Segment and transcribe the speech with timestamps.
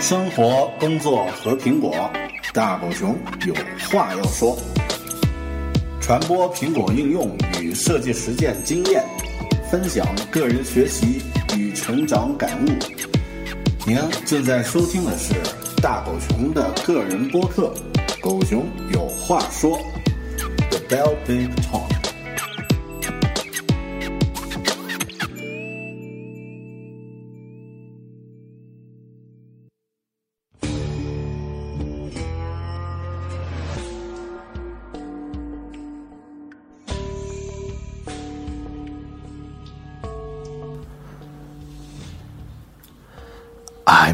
[0.00, 2.10] 生活、工作和苹果，
[2.54, 3.14] 大狗熊
[3.46, 3.54] 有
[3.90, 4.56] 话要说。
[6.00, 9.04] 传播苹果应用与设计实践经验，
[9.70, 11.20] 分享个人学习
[11.56, 12.68] 与成长感悟。
[13.86, 15.34] 您正在收听的是
[15.82, 17.74] 大狗熊的个人播客
[18.20, 19.78] 《狗熊有话说》
[20.70, 21.97] ，The Bell Big Talk。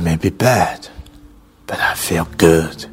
[0.04, 0.86] May be bad,
[1.66, 2.84] but I feel good.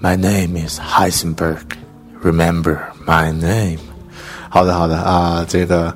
[0.00, 1.76] My name is Heisenberg.
[2.24, 3.78] Remember my name.
[4.50, 5.94] 好的，好的啊，这个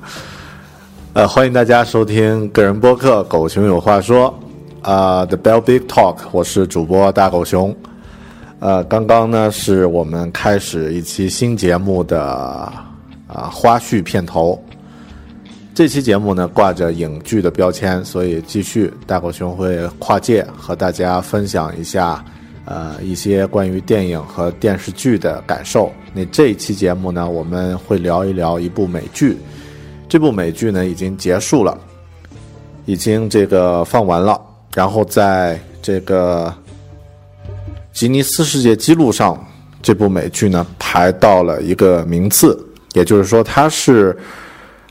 [1.11, 4.33] 呃，欢迎大家收听个人播客《狗熊有话说》
[4.89, 7.75] 啊，The Bell Big Talk，我是主播大狗熊。
[8.59, 12.23] 呃，刚刚呢是我们开始一期新节目的
[13.27, 14.63] 啊花絮片头。
[15.75, 22.23] 这期节目呢挂着影剧的标签，所以继续大狗熊会跨界和大家分享一下，
[22.65, 25.91] 呃，一些关于电影和电视剧的感受。
[26.13, 29.35] 那这一期节目呢，我们会聊一聊一部美剧，
[30.07, 31.75] 这部美剧呢已经结束了，
[32.85, 34.39] 已经这个放完了，
[34.75, 36.53] 然后在这个
[37.91, 39.43] 吉尼斯世界纪录上，
[39.81, 42.63] 这部美剧呢排到了一个名次，
[42.93, 44.15] 也就是说它是。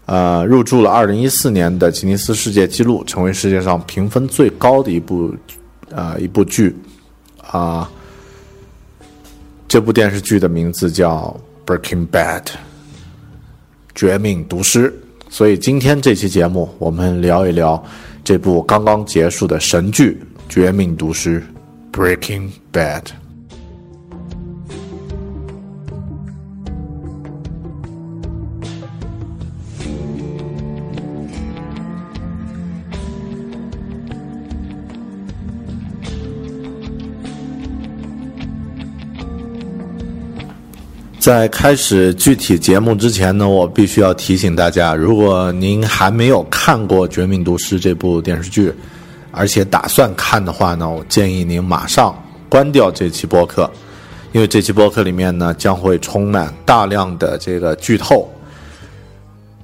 [0.07, 5.33] 呃，入驻了二零一四年的吉尼斯世界纪录，成为世界上评分最高的一部，
[5.91, 6.77] 呃，一部剧，
[7.51, 7.89] 啊，
[9.69, 11.35] 这部电视剧的名字叫
[11.71, 12.43] 《Breaking Bad》，
[13.95, 14.93] 绝命毒师。
[15.31, 17.83] 所以今天这期节目，我们聊一聊
[18.25, 20.21] 这部刚刚结束的神剧
[20.53, 21.43] 《绝命毒师》
[21.97, 23.22] （Breaking Bad）。
[41.23, 48.75] 在开始具体节目之前呢，我必须要提醒大家，如果您还没有看过《绝命毒师》这部电视剧，
[49.31, 52.13] 而且打算看的话呢，我建议您马上
[52.49, 53.71] 关掉这期播客，
[54.33, 58.29] 因为这期播客里面呢将会充满大量的这个剧透。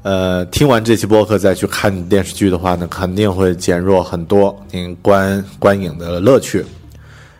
[0.04, 6.64] 呃，听完这期播客再去看电视剧的话呢，肯定会减弱很多您观观影的乐趣。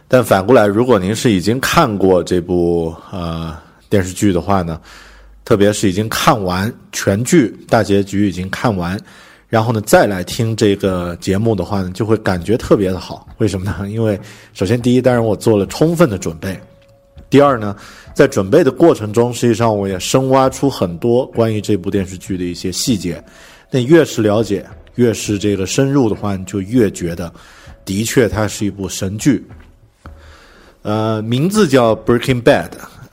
[0.08, 3.56] 但反过来，如果您是已经看过这部呃。
[3.88, 4.80] 电视剧的话呢，
[5.44, 9.00] 特别是已经看完全剧大结局已经看完，
[9.48, 13.26] 然后呢再来听这个节目的话呢，就会感觉特别的好。
[13.38, 13.88] 为什么呢？
[13.88, 14.18] 因为
[14.52, 16.54] 首先第一，当然我做了充分的准备；
[17.30, 17.74] 第二呢，
[18.12, 23.22] 在准备的过程中，实际上我也深挖出很多关于这部电视剧的一些细节。
[23.70, 27.32] 那越是了解，越是这个深入的话，你就越觉得，
[27.84, 29.46] 的确它是一部神剧。
[30.82, 32.68] 呃，名字叫《Breaking Bad》。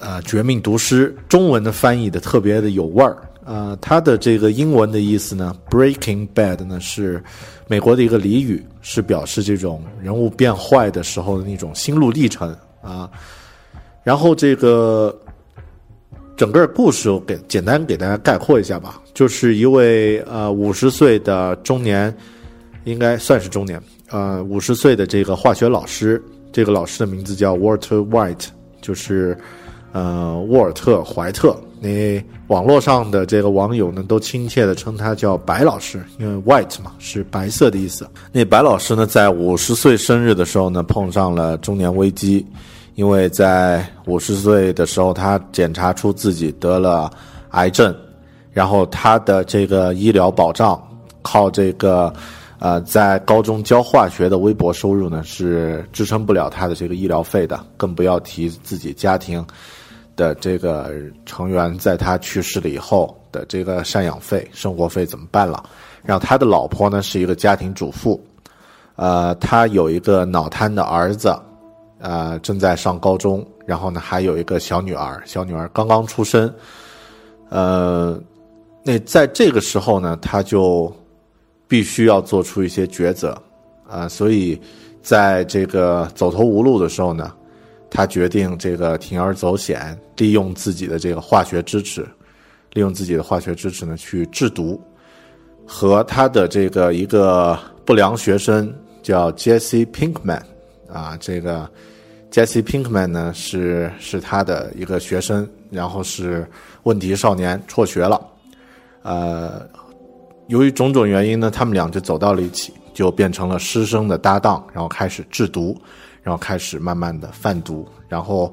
[0.05, 3.17] 啊，绝命毒师，中文的翻译的特别的有味儿。
[3.43, 7.23] 啊，它的这个英文的意思呢，Breaking Bad 呢是
[7.67, 13.09] 美国的一个俚语，是表示这种人物变坏的时候的那种心路历程啊。
[14.03, 15.15] 然后这个
[16.35, 22.15] 整个故事我给简单给大家概括一下吧，就是一位呃五十岁的中年，
[22.83, 23.79] 应该算是中年，
[24.09, 26.19] 呃五十岁的这个化学老师，
[26.51, 28.47] 这个老师的名字叫 Walter White，
[28.81, 29.37] 就是。
[29.95, 31.55] 呃，沃尔特·怀特。
[31.79, 38.05] 那网络上的这个网友呢，都亲切的称他叫白老师，因为 white 嘛是白色的意思。
[38.33, 42.45] 那白老师呢，在五十岁生日的时候呢，碰上了中年危机，
[42.95, 47.09] 因为在五十岁的时候，他检查出自己得了
[47.51, 47.95] 癌症，
[48.51, 50.77] 然后他的这个医疗保障
[51.21, 52.13] 靠这个。
[52.57, 59.45] 呃，在高中教化学的微薄收入呢，是支撑不了他的这个医疗费的，更不要提自己家庭
[60.15, 60.93] 的这个
[61.25, 65.63] 成员在他去世了以后的这个赡养费、生活费怎么办了。
[66.03, 68.23] 然后他的老婆呢是一个家庭主妇，
[68.95, 71.37] 呃，他有一个脑瘫的儿子，
[71.99, 76.53] 呃，正在上高中，然后呢还有一个小女儿，小女儿刚刚出生，
[77.49, 78.19] 呃，
[78.83, 80.93] 那在这个时候呢，他就。
[81.67, 83.35] 必须要做出一些抉择，
[83.89, 84.61] 啊，所以
[85.01, 87.33] 在这个走投无路的时候呢，
[87.95, 92.01] 他决定这个铤而走险，利用自己的这个化学知识，
[92.73, 94.79] 利用自己的化学知识呢去制毒，
[95.65, 100.41] 和他的这个一个不良学生叫 Jesse Pinkman，
[100.91, 101.69] 啊，这个
[102.31, 106.45] Jesse Pinkman 呢是是他的一个学生，然后是
[106.83, 108.21] 问题少年，辍学了，
[109.03, 109.67] 呃。
[110.47, 115.75] 由于种种原因呢，他们俩就走到了一起，就变成了师生的搭档，然后开始制毒，
[116.25, 117.87] 然后开始慢慢的贩毒。
[118.09, 118.51] 然后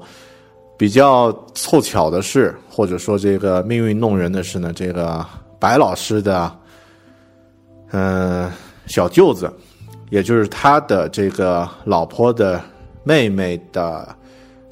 [0.77, 5.25] 比较凑巧的是，或者说这个命运弄人的是呢，这个
[5.59, 6.55] 白老师的
[7.89, 8.51] 嗯
[8.85, 9.51] 小舅子，
[10.11, 12.61] 也就是他的这个老婆的
[13.03, 14.15] 妹妹的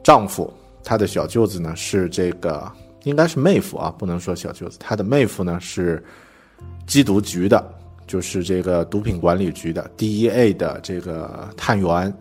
[0.03, 2.71] 丈夫，他的小舅子呢是这个
[3.05, 6.03] 应该是妹夫啊，不能说小舅子，他的妹夫呢是。
[6.87, 7.63] 缉毒局的，
[8.05, 12.13] 就是这个毒品管理局的 DEA 的这个探员，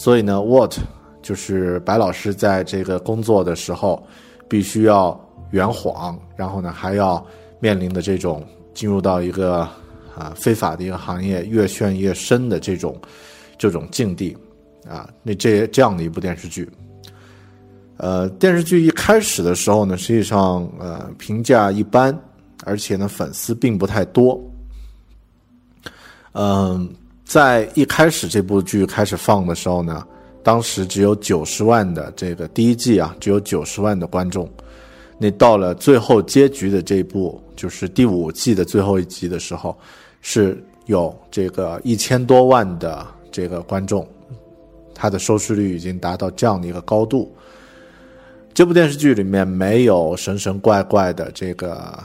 [0.00, 0.78] 所以呢，What
[1.20, 4.02] 就是白老师在这个工作的时候，
[4.48, 5.20] 必须要
[5.50, 7.22] 圆谎，然后呢，还要
[7.58, 8.42] 面临的这种
[8.72, 9.68] 进入到一个
[10.16, 12.98] 啊非法的一个行业，越陷越深的这种
[13.58, 14.34] 这种境地
[14.88, 15.06] 啊。
[15.22, 16.66] 那这这样的一部电视剧，
[17.98, 22.18] 呃，电视剧一开始的时候呢，实际上呃评价一般。
[22.64, 24.38] 而且呢，粉丝并不太多。
[26.32, 26.88] 嗯，
[27.30, 30.04] 在一开始这部剧开始放的时候呢，
[30.42, 34.50] 当时只有九十万的这个第一季啊，只有九十万的观众。
[35.16, 39.78] 那到了最后结局的这部，就是第五季的最后一集的时候，
[40.20, 44.04] 是有这个一千多万的这个观众，
[44.92, 47.32] 它的收视率已经达到这样的一个高度。
[48.52, 51.96] 这部电视剧里面没有神神怪怪的这个。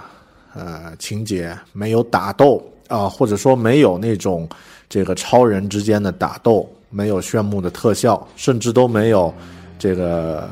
[0.54, 4.48] 呃，情节没有打斗啊，或者说没有那种
[4.90, 9.34] 这个超人之间的打斗，没有炫目的特效，甚至都没有
[9.78, 10.50] 这个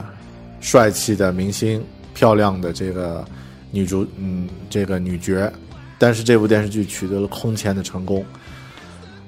[0.59, 1.83] 帅气的明星、
[2.13, 3.23] 漂亮的这个
[3.71, 5.51] 女主，嗯，这个女角。
[5.97, 8.25] 但是这部电视剧取得了空前的成功，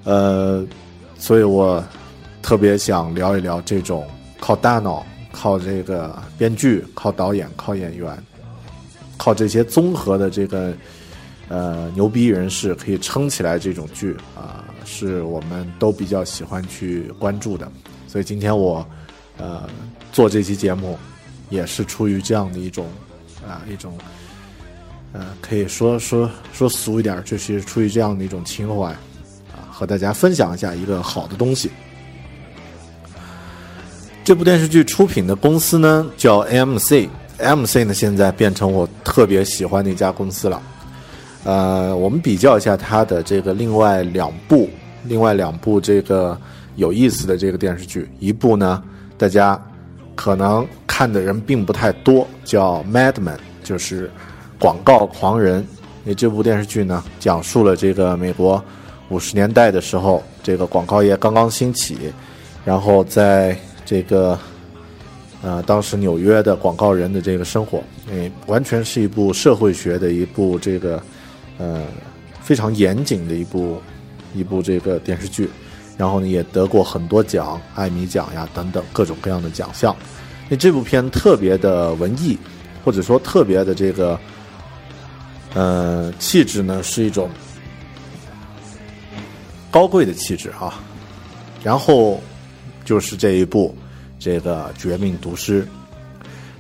[0.04, 0.66] 呃，
[1.18, 1.84] 所以我
[2.42, 4.06] 特别想聊一聊这种
[4.40, 8.18] 靠大脑、靠这个编剧、靠导演、靠演员。
[9.18, 10.74] 靠这些综合的这个
[11.48, 17.70] 呃牛逼人士可以撑起来这种剧啊，是我们都比较喜欢去关注的。
[18.08, 18.86] 所以今天我
[19.38, 19.68] 呃
[20.12, 20.98] 做这期节目，
[21.50, 22.88] 也是出于这样的一种
[23.46, 23.98] 啊一种
[25.12, 28.92] 呃可以说说说俗一点，就是出于这样的一种情怀
[29.52, 31.70] 啊，和大家分享一下一个好的东西。
[34.24, 37.10] 这部电视剧出品的公司呢叫 AMC。
[37.38, 40.62] MC 呢，现在变成我特别喜欢的一家公司了。
[41.46, 44.68] 呃，我们比较一下它的这个另外两部，
[45.06, 46.38] 另外两部这个
[46.76, 48.84] 有意思的这个电视剧，一部呢，
[49.18, 49.58] 大家
[50.16, 54.12] 可能看的人并不太多，叫《Mad Men》，就是
[54.60, 55.66] 广告狂人。
[56.04, 58.62] 那这部电视剧呢，讲述了这个美国
[59.10, 61.98] 五十年代的时候，这个广告业刚刚兴起，
[62.66, 64.38] 然后在这个。
[65.42, 71.00] 呃，当时纽约的广告人的这个生活，诶，完全是一部社会学的一部这个，
[71.58, 71.86] 呃，
[72.42, 73.82] 非常严谨的一部
[74.34, 75.50] 一部这个电视剧，
[75.98, 79.96] 然后呢也得过很多奖，艾米奖呀等等各种各样的奖项。
[80.50, 82.38] 那这部片特别的文艺，
[82.84, 84.20] 或者说特别的这个，
[85.54, 87.30] 呃，气质呢是一种
[89.72, 90.84] 高贵的气质啊。
[91.64, 92.22] 然后
[92.84, 93.76] 就是这一部。
[94.18, 95.62] 这个《绝命毒师》，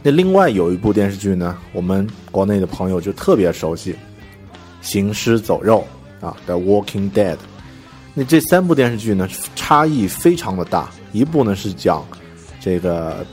[0.03, 3.93] 那另外有一部电视剧呢，我们国内的朋友就特别熟悉，
[4.85, 5.85] 《行尸走肉》
[6.25, 7.33] 啊，《The Walking Dead》。
[8.13, 10.89] 那这三部电视剧呢，差异非常的大。
[11.11, 12.05] 一部呢是讲
[12.61, 13.25] 这个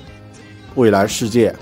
[0.74, 1.54] 未来世界，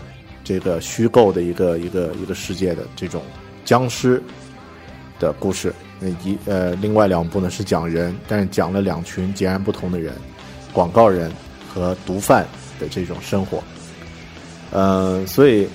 [0.44, 3.20] 这个虚构的一个一个一个世界的这种
[3.64, 4.22] 僵尸
[5.18, 5.74] 的故事。
[5.98, 10.14] 那一呃，另外两部呢是讲人，但是讲了两群截然不同的人，
[10.72, 11.30] 广告人
[11.68, 12.46] 和毒贩
[12.78, 13.62] 的这种生活。
[14.70, 15.68] 呃，所以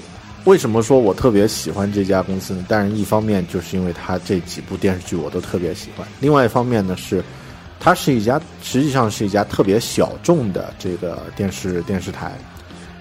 [0.45, 2.65] 为什么说我特别喜欢这家公司呢？
[2.69, 7.23] 当然，一方面就是因为它这几部电视剧我都特别喜欢；另外一方面呢是，
[7.79, 12.31] 它是一家实际上是一家特别小众的这个电视电视台。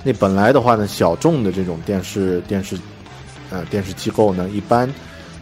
[0.03, 2.79] 那本来的话呢，小众的这种电视电视
[3.51, 4.93] 呃电视机构呢，一般。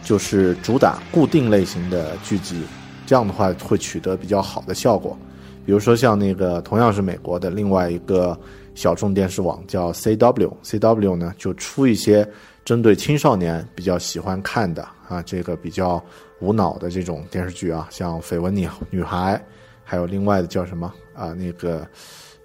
[0.05, 2.61] 就是主打固定类型的剧集，
[3.05, 5.17] 这样的话会取得比较好的效果。
[5.65, 8.37] 比如说像那个同样是美国的另外一个
[8.75, 12.27] 小众电视网叫 CW，CW 呢就出一些
[12.65, 16.03] 针对青少年比较喜欢看的啊，这个比较
[16.39, 19.35] 无脑的这种电视剧啊，像《绯闻女女孩》，
[19.83, 21.87] 还有另外的叫什么啊，那个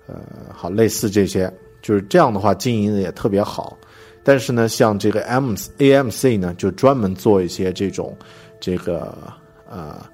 [0.07, 0.17] 呃，
[0.53, 3.77] 好类似这些，就是这样的话经营的也特别好。
[4.23, 8.15] 但是呢，像这个 M A M C 呢，就专门做一些这种，
[8.61, 9.17] 这个
[9.71, 10.05] 呃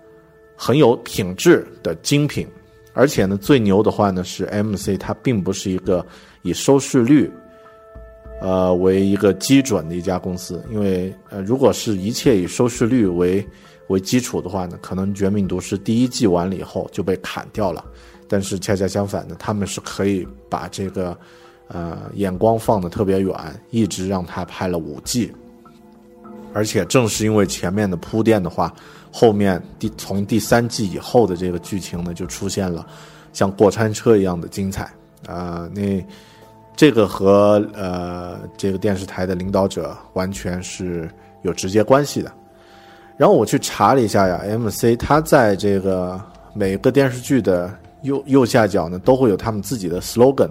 [0.56, 2.46] 很有品质的精品，
[2.94, 6.04] 而且呢，最牛的话呢是 M C 它并不是一个
[6.42, 7.30] 以收视率
[8.40, 13.46] 呃为一个基准的一家公司，因为呃如果是一切以收视率为
[13.88, 17.84] 为基础的话呢，可能《绝命毒师》第一季完了以后就被砍掉了，
[18.28, 21.14] 但是恰恰相反呢，他们是可以把这个。
[21.66, 23.34] 呃，眼光放的特别远，
[23.70, 25.32] 一直让他拍了五季，
[26.52, 28.72] 而且正是因为前面的铺垫的话，
[29.16, 32.84] 后面第从第三季以后的这个剧情呢，就出现了
[33.32, 34.92] 像过山车一样的精彩
[35.28, 35.70] 啊！
[35.72, 36.04] 那
[36.74, 41.08] 这个和呃这个电视台的领导者完全是
[41.42, 42.32] 有直接关系的。
[43.16, 46.20] 然后我去查了一下呀，MC 他在这个
[46.52, 50.50] 每个电视剧的右右下角呢，都会有他们自己的 slogan。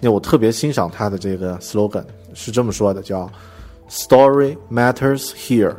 [0.00, 3.28] 那我特别欣赏他的这个 slogan，是这么说的，叫
[3.90, 5.74] “Story matters here”，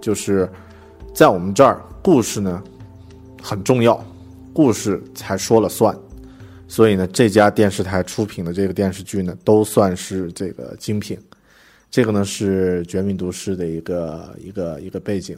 [0.00, 0.48] 就是
[1.12, 2.62] 在我们这儿，故事呢
[3.42, 4.02] 很重要，
[4.54, 5.94] 故事才说了算。
[6.66, 11.18] 所以呢，这家电视台出品的这个电视剧呢，都算是这个精品。
[11.90, 15.36] 这个呢是《绝命毒师》的一个一个一个背景。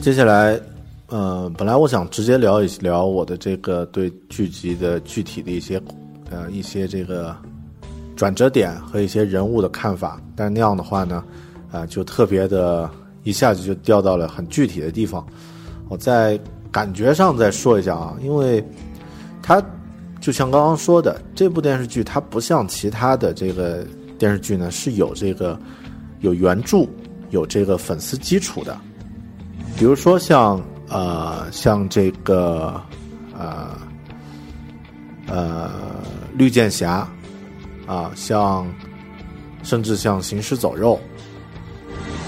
[0.00, 0.58] 接下来，
[1.08, 5.80] 呃，本来我想直接聊一聊我的这个对剧集的具体的一些，
[6.30, 7.34] 呃，一些这个
[8.14, 11.24] 转折点和一些人物的看法，但是那样的话呢，
[11.72, 12.90] 啊，就特别的，
[13.22, 15.26] 一下子就掉到了很具体的地方。
[15.88, 16.38] 我在
[16.70, 18.62] 感觉上再说一下啊，因为
[19.42, 19.62] 它
[20.20, 23.82] 就像刚刚说的，这部电视剧它不像其他的这个
[24.18, 25.58] 电视剧呢，是有这个
[26.20, 26.86] 有原著、
[27.30, 28.76] 有这个粉丝基础的。
[29.74, 32.80] 比如说像呃像这个
[33.38, 33.76] 呃
[35.26, 35.70] 呃
[36.34, 37.08] 绿箭侠
[37.86, 38.66] 啊，像
[39.62, 40.98] 甚至像行尸走肉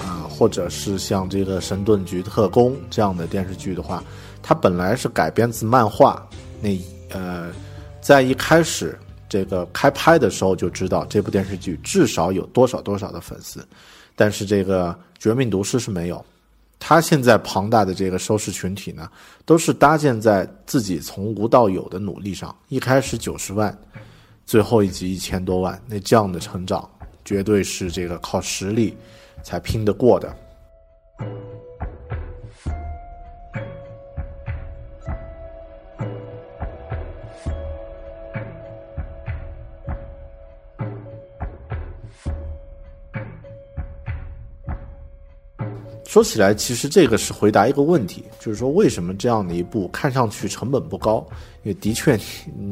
[0.03, 4.03] 啊，或者是像这个神盾局特工这样的电视剧的话，
[4.41, 6.27] 它本来是改编自漫画，
[6.61, 6.69] 那
[7.09, 7.51] 呃
[8.01, 8.97] 在一开始
[9.29, 13.65] 这个开拍的时候就知道这部电视剧至少有多少多少的粉丝，
[14.15, 16.23] 但是这个绝命毒师是没有。
[16.83, 19.07] 他现在庞大的这个收视群体呢，
[19.45, 22.53] 都是搭建在自己从无到有的努力上。
[22.69, 23.77] 一开始九十万，
[24.47, 26.89] 最后一集一千多万，那这样的成长，
[27.23, 28.97] 绝对是这个靠实力
[29.43, 30.35] 才拼得过的。
[46.11, 51.25] 说起来，其实这个是回答一个问题，就是说为什么这样的一部看上去成本不高？
[51.63, 52.19] 因为的确，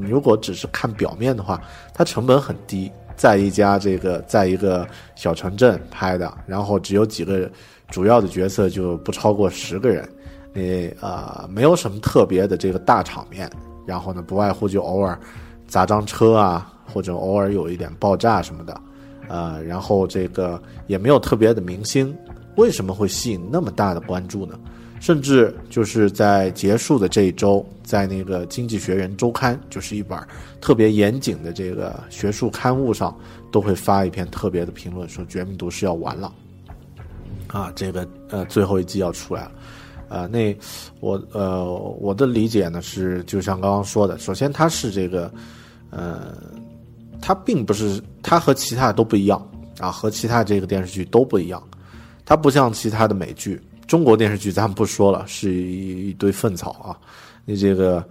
[0.01, 1.61] 如果只是看表面的话，
[1.93, 7.49] 它成本很低，在一家这个在一个小城镇拍的，然后只有几个
[7.89, 10.05] 主要的角色，就不超过十个人，
[10.51, 13.49] 你呃没有什么特别的这个大场面，
[13.85, 15.17] 然后呢，不外乎就偶尔
[15.65, 18.81] 砸张车啊，或者偶尔有一点爆炸什么的，
[19.29, 22.13] 呃，然后这个也没有特别的明星。
[22.59, 24.59] 为什么会吸引那么大的关注呢？
[24.99, 30.19] 甚至就是在结束的这一周，在那个《经济学人》周刊，就是一本
[30.59, 33.17] 特别严谨的这个学术刊物上，
[33.49, 36.33] 都会发一篇特别的评论，说《绝命毒师》要完了，
[37.47, 39.51] 啊，这个呃最后一季要出来了，
[40.09, 40.53] 啊，那
[40.99, 41.63] 我呃
[42.01, 45.31] 我的理解呢是，就像刚刚说的，首先它是这个，
[45.91, 46.35] 呃，
[47.21, 49.41] 它并不是它和其他都不一样
[49.79, 51.63] 啊，和其他这个电视剧都不一样。
[52.29, 56.95] 它不像其他的美剧，中国电视剧咱们不说了，是一一堆粪草啊。
[57.43, 58.07] 你这个，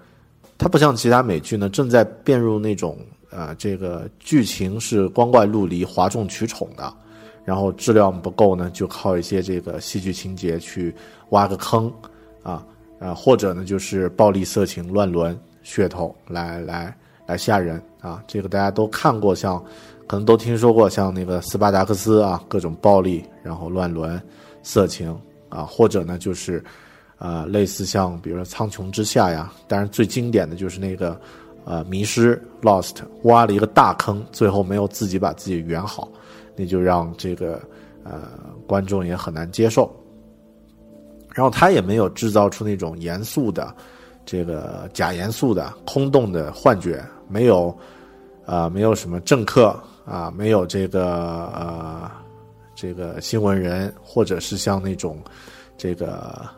[0.58, 2.98] 它不像其他美剧呢，正在变入那种
[3.30, 6.92] 呃，这个剧情是光怪陆离、哗众取宠的，
[7.44, 10.92] 然后质量不够呢，就靠一些这个戏剧情节去
[11.28, 11.88] 挖个坑
[12.42, 12.66] 啊，
[12.98, 16.92] 呃，或者呢就是暴力、色情、乱伦、噱头来来
[17.24, 18.20] 来吓人啊。
[18.26, 19.64] 这个大家都看过，像
[20.08, 24.20] 可能都听说过，像那个斯巴达克斯啊，各种暴力，然后乱伦、
[24.64, 25.16] 色情
[25.48, 26.64] 啊，或者呢就是。
[27.20, 31.20] 啊，类似像比如说《苍穹之下》呀，当然最经典的就是那个，
[31.64, 36.08] 呃，迷失 （Lost） 挖了一个大坑，最后没有自己把自己圆好，
[36.54, 37.60] 那就让这个
[38.04, 38.22] 呃
[38.68, 39.92] 观众也很难接受。
[41.34, 43.74] 然后他也没有制造出那种严肃的、
[44.24, 47.76] 这个假严肃的、空洞的幻觉，没有
[48.46, 49.76] 啊，没有什么政客
[50.08, 51.04] 啊，没有这个
[51.54, 52.10] 呃
[52.74, 55.18] 这个新闻人，或者是像那种
[55.76, 56.48] 这个。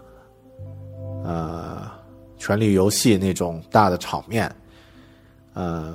[1.22, 1.82] 呃，
[2.38, 4.50] 权力游戏那种大的场面，
[5.52, 5.94] 呃，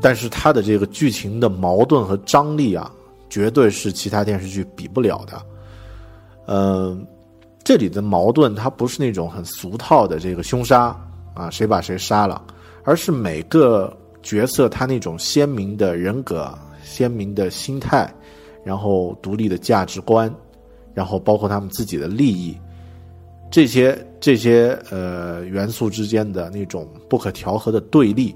[0.00, 2.90] 但是它的这个剧情的矛盾和张力啊，
[3.30, 5.40] 绝对是其他电视剧比不了的。
[6.48, 7.06] 嗯，
[7.62, 10.86] 这里的矛盾它不是那种很俗套的这个凶杀
[11.32, 12.42] 啊，谁把谁杀了，
[12.82, 13.96] 而是每个
[14.26, 16.52] 角色他那种鲜明的人格、
[16.82, 18.12] 鲜明的心态，
[18.64, 20.28] 然后独立的价值观，
[20.92, 22.58] 然后包括他们自己的利益。
[23.52, 28.34] 这些这些呃元素之间的那种不可调和的对立，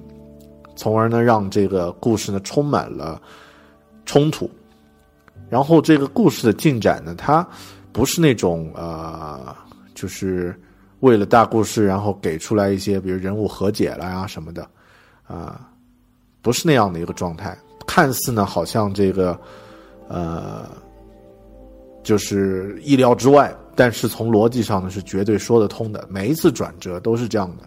[0.77, 3.21] 从而呢让这个故事呢充满了
[4.07, 4.49] 冲突，
[5.49, 7.45] 然后这个故事的进展呢，它
[7.91, 9.53] 不是那种呃，
[9.93, 10.55] 就是
[11.01, 14.65] 为了大故事，然后给出来一些比如人物和解了呀什么的，
[15.27, 15.69] 啊，
[16.43, 17.57] 不是那样的一个状态，
[17.87, 19.39] 看似呢好像这个
[20.09, 20.69] 呃，
[22.03, 23.55] 就是意料之外。
[23.77, 26.07] 但是从逻辑上呢，是绝对说得通的。
[26.11, 27.65] 每一次转折都是这样的，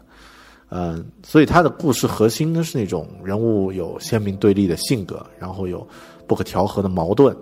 [0.70, 5.88] 嗯，所以他的故事核心呢是那种人物有鲜明对立的性格，然后有
[6.28, 7.36] 不可调和的矛盾，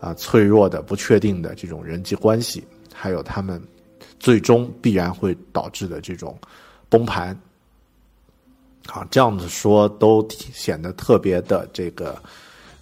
[0.00, 3.62] 啊，脆弱的、不确定的这种人际关系，还有他们
[4.18, 6.36] 最终必然会导致的这种
[6.88, 7.38] 崩盘。
[8.90, 12.16] 好，这样子说都显得特别的这个，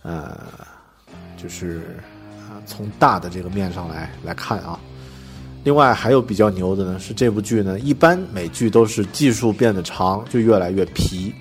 [0.02, 0.38] 呃，
[1.36, 1.98] 就是
[2.48, 4.78] 啊，从大的这个面上来来看啊。
[5.64, 11.34] 另外还有比较牛的呢，是这部剧呢，一般美剧都是技术变得长就越来越皮，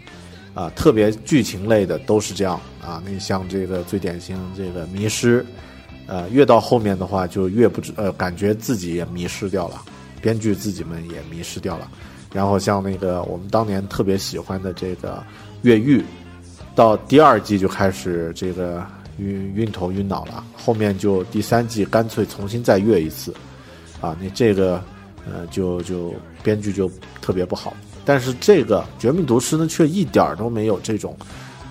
[0.56, 3.00] 啊，特别剧情类的都是这样啊。
[3.06, 5.46] 那像这个最典型这个迷失，
[6.08, 9.80] 呃，越到后面的话就越不知呃，感觉自己也迷失掉了，
[10.24, 11.88] 编剧自己们也迷失掉了。
[12.36, 15.24] 然后像那个我们当年特别喜欢的这个
[15.62, 16.04] 越狱，
[16.76, 18.86] 到第二季就开始这个
[19.20, 23.34] 晕晕头晕脑了，后面就第三季干脆重新再越一次。
[24.02, 24.84] 啊，你这个，
[25.26, 27.74] 呃，就就编剧就特别不好。
[28.04, 31.18] 但是这个《绝命毒师》呢，却一点都没有这种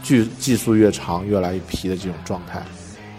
[0.03, 2.63] 剧技术越长越来越皮的这种状态。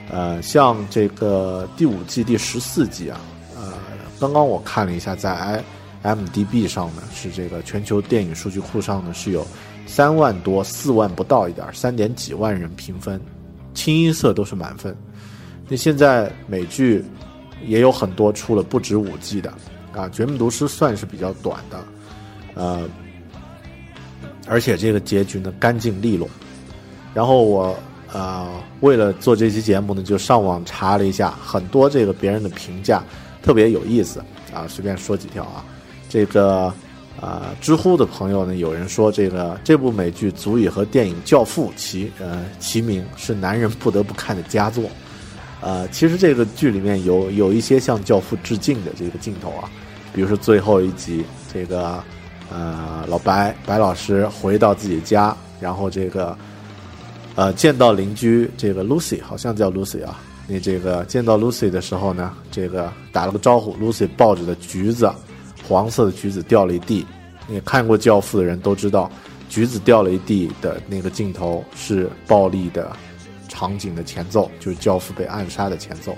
[0.10, 3.21] 呃，像这个第五季第十四季啊，
[3.55, 3.73] 呃，
[4.19, 5.63] 刚刚我看了一下，在
[6.05, 9.45] M D B 上呢，是这个全球电影数据库上呢是有
[9.85, 13.19] 三万多、四万不到一点，三点几万人评分，
[13.73, 14.95] 清一色都是满分。
[15.67, 17.03] 那现在美剧。
[17.65, 19.49] 也有很多出了不止五季的，
[19.93, 21.83] 啊，《绝命毒师》算是比较短的，
[22.53, 22.83] 呃，
[24.45, 26.29] 而且这个结局呢干净利落。
[27.13, 27.75] 然后我
[28.11, 33.01] 呃为了做这期节目呢，就上网查了一下很多这个别人的评价，
[33.41, 34.19] 特别有意思
[34.53, 35.65] 啊，随便说几条啊。
[36.09, 36.73] 这个
[37.19, 44.83] 啊，知乎的朋友呢，有人说这个这部美剧足以和电影《教父》齐呃齐名，是男人不得不看的佳作。
[45.61, 49.69] 呃，其实这个剧里面有有一些向教父致敬的这个镜头啊，
[50.13, 52.03] 比如说最后一集，这个
[52.51, 56.37] 呃老白白老师回到自己家，然后这个
[57.33, 65.11] 呃见到邻居这个 Lucy，好像叫 Lucy 啊，你这个见到 Lucy 的时候呢，这个打了个招呼，Lucy 抱着的橘子，
[65.67, 67.06] 黄色的橘子掉了一地，
[67.47, 69.12] 你看过教父的人都知道，
[69.49, 72.95] 橘子掉了一地的那个镜头是暴力的。
[73.47, 76.12] 场景的前奏就是教父被暗杀的前奏，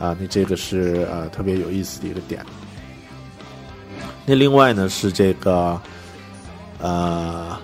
[0.00, 2.44] 啊，那这个是呃特别有意思的一个点。
[4.24, 5.80] 那另外呢是这个，
[6.80, 7.56] 呃，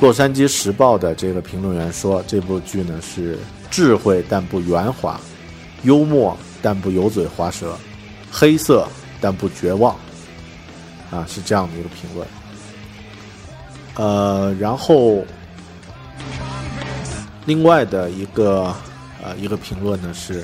[0.00, 3.36] 洛杉矶时报的这个评论员说这部剧呢是
[3.72, 5.20] 智慧但不圆滑，
[5.82, 7.76] 幽默但不油嘴滑舌，
[8.30, 8.86] 黑色
[9.24, 9.96] 但不绝望，
[11.10, 12.28] 啊是这样的一个评论。
[13.96, 15.24] 呃，然后。
[17.46, 18.74] 另外的一个
[19.22, 20.42] 呃一个评论呢是，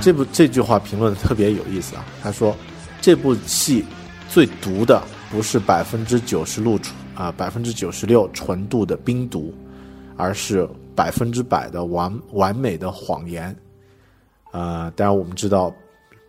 [0.00, 2.56] 这部这句话评论特别有意思啊，他说
[3.02, 3.84] 这部戏
[4.30, 9.54] 最毒的不是百分之九十六纯啊百分之九十六纯度的冰毒，
[10.16, 13.54] 而是百分之百的完完美的谎言。
[14.52, 15.70] 呃，当然我们知道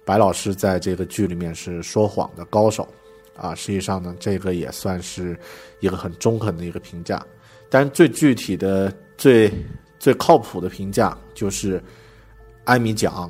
[0.08, 2.88] 白老师在这个剧里面是说谎的高手
[3.36, 5.38] 啊，实际上呢，这个也算是
[5.82, 7.22] 一个很中肯的一个评价。
[7.70, 9.52] 但是最具体的、最
[10.00, 11.84] 最靠谱的评价就是
[12.64, 13.30] 艾米奖。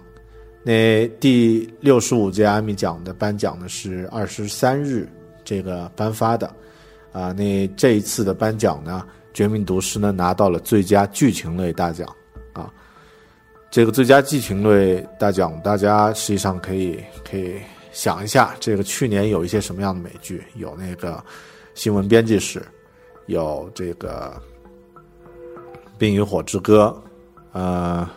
[0.62, 5.10] 那第六十五届艾米奖的颁奖呢是二十三日
[5.44, 6.46] 这个颁发的，
[7.12, 12.08] 啊，那这一次的颁奖呢，《绝命毒师》呢拿到了最佳剧情类大奖，
[13.70, 17.56] 这个最佳剧情类大奖，大家实际上可以可以
[17.92, 20.44] 想一下，这个去年有一些什么样的美剧？
[20.56, 21.14] 有那个
[21.74, 22.60] 《新闻编辑室》，
[23.26, 24.34] 有这个
[25.98, 26.96] 《冰与火之歌》，
[27.60, 28.10] 呃，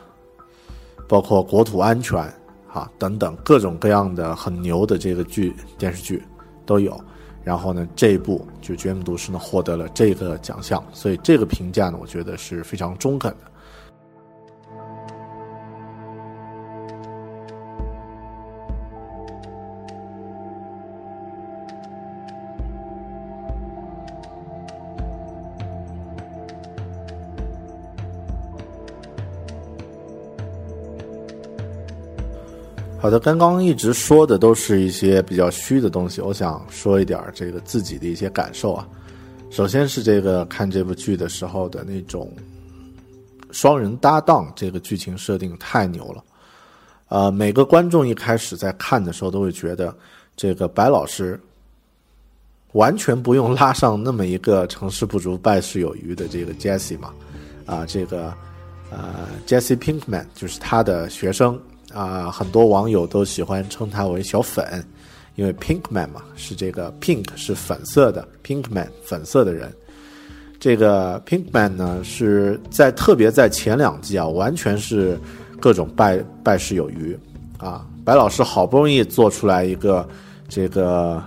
[1.08, 2.18] 包括《国土安全》。
[2.72, 6.22] 啊，等等各种各样的很牛的这个剧电视剧
[6.64, 6.96] 都有，
[7.42, 13.49] 然后呢，这一部就《绝命毒师》呢获得了这个奖项，所以这个评价呢，我觉得是非常中肯的。
[33.00, 38.86] 好的，刚刚一直说的都是一些比较虚的东西，我想说一点这个自己的一些感受啊。
[39.48, 42.30] 首先是这个看这部剧的时候的那种
[43.52, 46.22] 双人搭档，这个剧情设定太牛了。
[47.08, 49.96] 呃，每个观众一开始在看的时候都会觉得，
[50.36, 51.40] 这个白老师
[52.72, 57.14] 完全不用拉上那么一个成事不足败事有余的这个 Jesse 嘛，
[57.64, 58.30] 啊，这个
[58.90, 61.58] 呃 Jesse Pinkman 就是他的学生。
[61.92, 64.84] 啊，很多网友都喜欢称他为小粉，
[65.34, 69.72] 因为 Pinkman 嘛，是这个 Pink 是粉色的，Pinkman 粉色的人。
[70.58, 75.18] 这个 Pinkman 呢，是在特别在前两季啊，完全是
[75.58, 77.18] 各种败败事有余
[77.58, 77.86] 啊。
[78.04, 80.06] 白老师好不容易做出来一个
[80.48, 81.22] 这个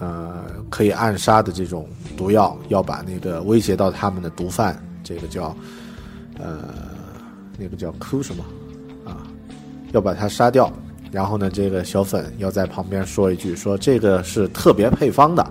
[0.00, 1.86] 呃可以暗杀的这种
[2.16, 5.54] 毒药，要把那个威胁到他们的毒贩，这个叫
[6.38, 6.60] 呃
[7.58, 8.44] 那个叫 Q 什么？
[9.94, 10.70] 要把它杀掉，
[11.12, 15.42] 然后呢，这个小粉要在旁边说一句，说这个是特别配方的，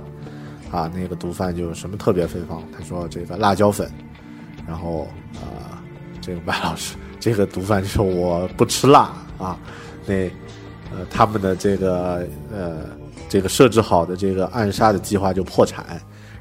[0.69, 2.61] 啊，那个毒贩就什么特别配方？
[2.77, 3.89] 他说这个辣椒粉，
[4.67, 5.79] 然后啊，
[6.19, 9.57] 这个白老师，这个毒贩就说我不吃辣啊，
[10.05, 10.13] 那
[10.91, 12.79] 呃他们的这个呃
[13.29, 15.85] 这个设置好的这个暗杀的计划就破产，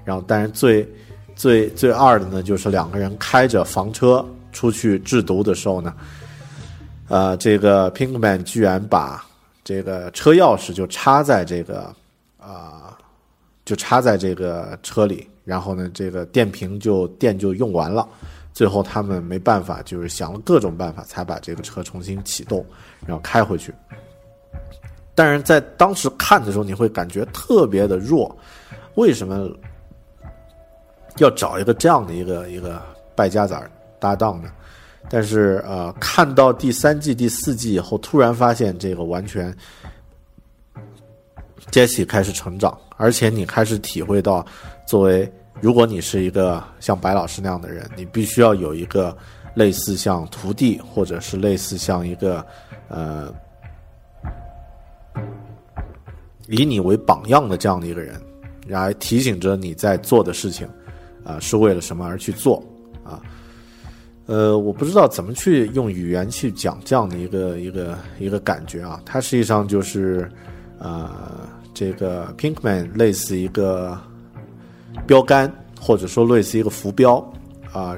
[0.05, 0.88] 然后但是最
[1.37, 5.95] 最最二的呢，就是两个人开着房车出去制毒的时候呢。
[7.12, 9.22] 呃，这个 Pinkman 居然把
[9.62, 11.94] 这个车钥匙就插在这个
[12.40, 12.96] 啊，
[13.66, 18.09] 就插在这个车里，然后呢，这个电瓶就电就用完了，
[18.55, 22.64] 最后他们没办法，就是想了各种办法才把这个车重新启动，
[23.05, 23.75] 然后开回去。
[25.14, 28.35] 但是在当时看的时候，你会感觉特别的弱，
[28.94, 29.51] 为什么
[31.18, 32.81] 要找一个这样的一个一个
[33.14, 33.55] 败家子
[34.01, 34.51] 搭档呢？
[35.11, 39.55] 但是呃，看到第三季、第四季以后，突然发现这个完全
[41.71, 44.45] ，Jesse 开始成长，而且你开始体会到，
[44.87, 49.15] 作为如果你是一个像白老师那样的人，你必须要有一个
[49.55, 52.43] 类似像徒弟，或者是类似像一个
[52.88, 53.33] 呃
[56.49, 58.19] 以你为榜样的这样的一个人，
[58.67, 60.67] 来提醒着你在做的事情
[61.23, 62.65] 啊是为了什么而去做。
[64.27, 69.03] 呃，我不知道怎么去用语言去讲这样的一个一个一个感觉啊。
[69.05, 70.31] 它实际上就是，
[70.79, 71.11] 呃，
[71.75, 73.99] 这个 Pinkman 类似一个
[75.09, 77.19] 标杆，或者说类似一个浮标
[77.73, 77.97] 啊。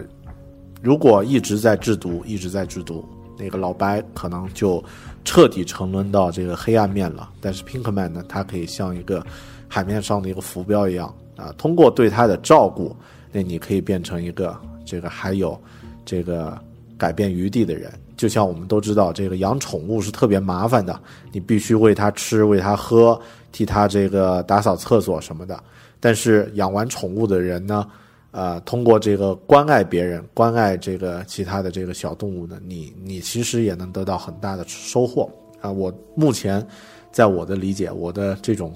[0.83, 3.05] 如果一直在制毒，一直在制毒，
[3.39, 4.83] 那个老白可能就
[5.27, 7.29] 彻底沉沦到这个黑暗面了。
[7.39, 9.25] 但是 Pinkman 呢，它可以像一个
[9.69, 11.53] 海面上的一个浮标一样啊。
[11.59, 12.97] 通过对它的照顾，
[13.31, 15.61] 那你可以变成一个这个还有。
[16.05, 16.57] 这个
[16.97, 20.99] 改变余地的人，就像我们都知道，这个养宠物是特别麻烦的，
[21.33, 23.21] 你必须喂它吃，喂它喝，
[23.53, 25.63] 替它这个打扫厕所什么的。
[26.01, 27.87] 但是养完宠物的人呢，
[28.31, 35.71] 呃，通过这个关爱别人，关爱这个其他的这个小动物呢，你你其实也能得到很大的收获啊。
[35.71, 36.65] 我目前
[37.11, 38.75] 在我的理解，我的这种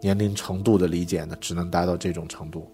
[0.00, 2.66] 年龄程度的理解呢，只能达到这种程度。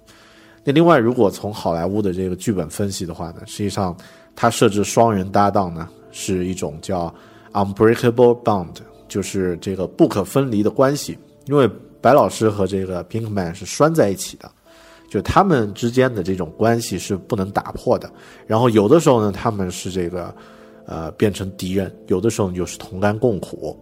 [0.68, 3.96] 那另外，如果从好莱坞的这个剧本分析的话呢，实际上
[4.36, 7.10] 它设置双人搭档呢，是一种叫
[7.54, 8.74] unbreakable bond，
[9.08, 11.18] 就是这个不可分离的关系。
[11.46, 11.66] 因为
[12.02, 14.50] 白老师和这个 Pinkman 是拴在一起的，
[15.08, 18.12] 就他们之间的这种关系是不能打破的。
[18.46, 20.34] 然后有的时候呢，他们是这个
[20.84, 23.74] 呃变成敌人，有的时候又是同甘共苦。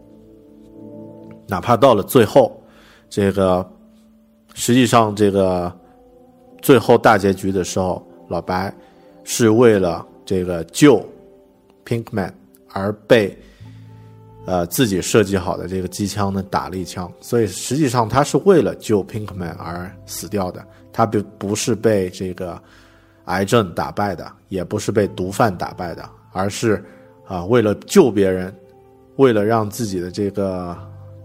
[1.49, 2.63] 哪怕到了最后，
[3.11, 3.69] 这个
[4.55, 5.77] 实际上这个
[6.63, 8.75] 最后大结局的时候，老白
[9.25, 11.05] 是为了这个救
[11.85, 12.33] Pinkman
[12.73, 13.37] 而被
[14.47, 22.61] 呃自己设计好的这个机枪呢打了一枪，所以实际上他是为了救 Pinkman 而死掉的，他不不是被这个
[23.27, 26.85] 癌症打败的，也不是被毒贩打败的，而是
[27.27, 28.55] 啊为了救别人，
[29.17, 30.77] 为了让自己的这个。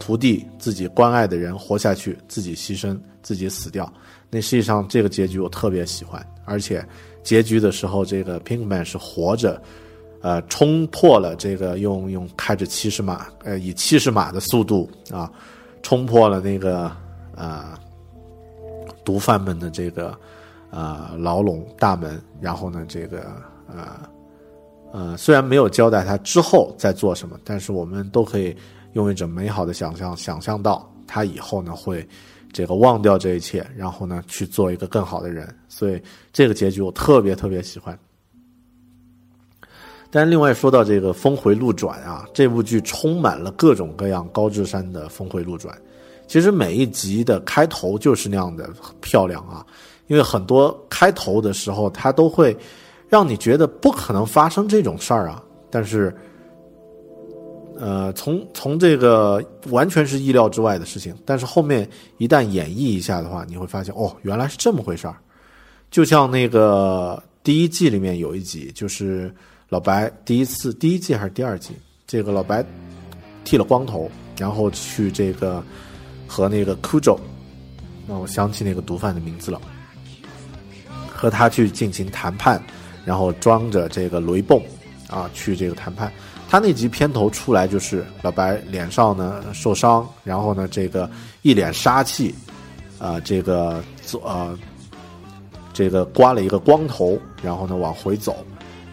[0.03, 3.87] 徒弟自己关爱的人活下去，自己牺牲，自己死掉。
[4.31, 6.83] 那实际上这个结局我特别喜欢，而且
[7.21, 9.61] 结局的时候，这个 Pinkman 是活着，
[10.21, 15.31] 呃，冲破了这个用用开着七十码，呃，以七十码的速度啊，
[15.83, 16.91] 冲破了那个
[17.35, 17.77] 呃
[19.03, 20.17] 毒贩们的这个
[20.71, 22.19] 呃牢笼大门。
[22.39, 23.19] 然后呢，这个
[23.67, 23.99] 呃
[24.93, 28.55] 呃，虽然没有交代他之后在做什么，但是我们都可以。
[28.93, 32.05] 用一种美好的想象，想象到他以后呢会，
[32.51, 35.47] 这个忘掉这一切，然后呢去做一个更好的人。
[35.67, 37.97] 所以这个结局我特别特别喜欢。
[40.09, 45.75] 但另外说到这个峰回路转啊，这部剧充满了各种各样高智商的峰回路转。
[46.27, 49.65] 其实每一集的开头就是那样的漂亮啊，
[50.07, 52.55] 因为很多开头的时候它都会
[53.07, 56.15] 让你觉得不可能发生这种事儿啊，但是。
[57.81, 61.89] 呃，从从这个完全是意料之外的事情，但是后面
[62.19, 65.15] 一旦演绎一下的话，你会发现哦，原来是这么回事儿。
[65.89, 69.33] 就像那个第一季里面有一集，就是
[69.67, 71.71] 老白第一次，第一季还是第二季，
[72.05, 72.63] 这个老白
[73.43, 75.63] 剃了光头，然后去这个
[76.27, 77.17] 和那个 Kujo，
[78.07, 79.59] 那我想起那个毒贩的名字了，
[81.11, 82.63] 和他去进行谈判，
[83.05, 84.61] 然后装着这个雷泵
[85.11, 86.11] 啊去这个谈判。
[86.49, 91.09] 他那集片头出来就是老白脸上呢受伤，然后呢这个
[91.43, 92.33] 一脸杀气，
[92.97, 94.57] 啊这个做呃
[95.71, 98.35] 这个刮了一个光头，然后呢往回走，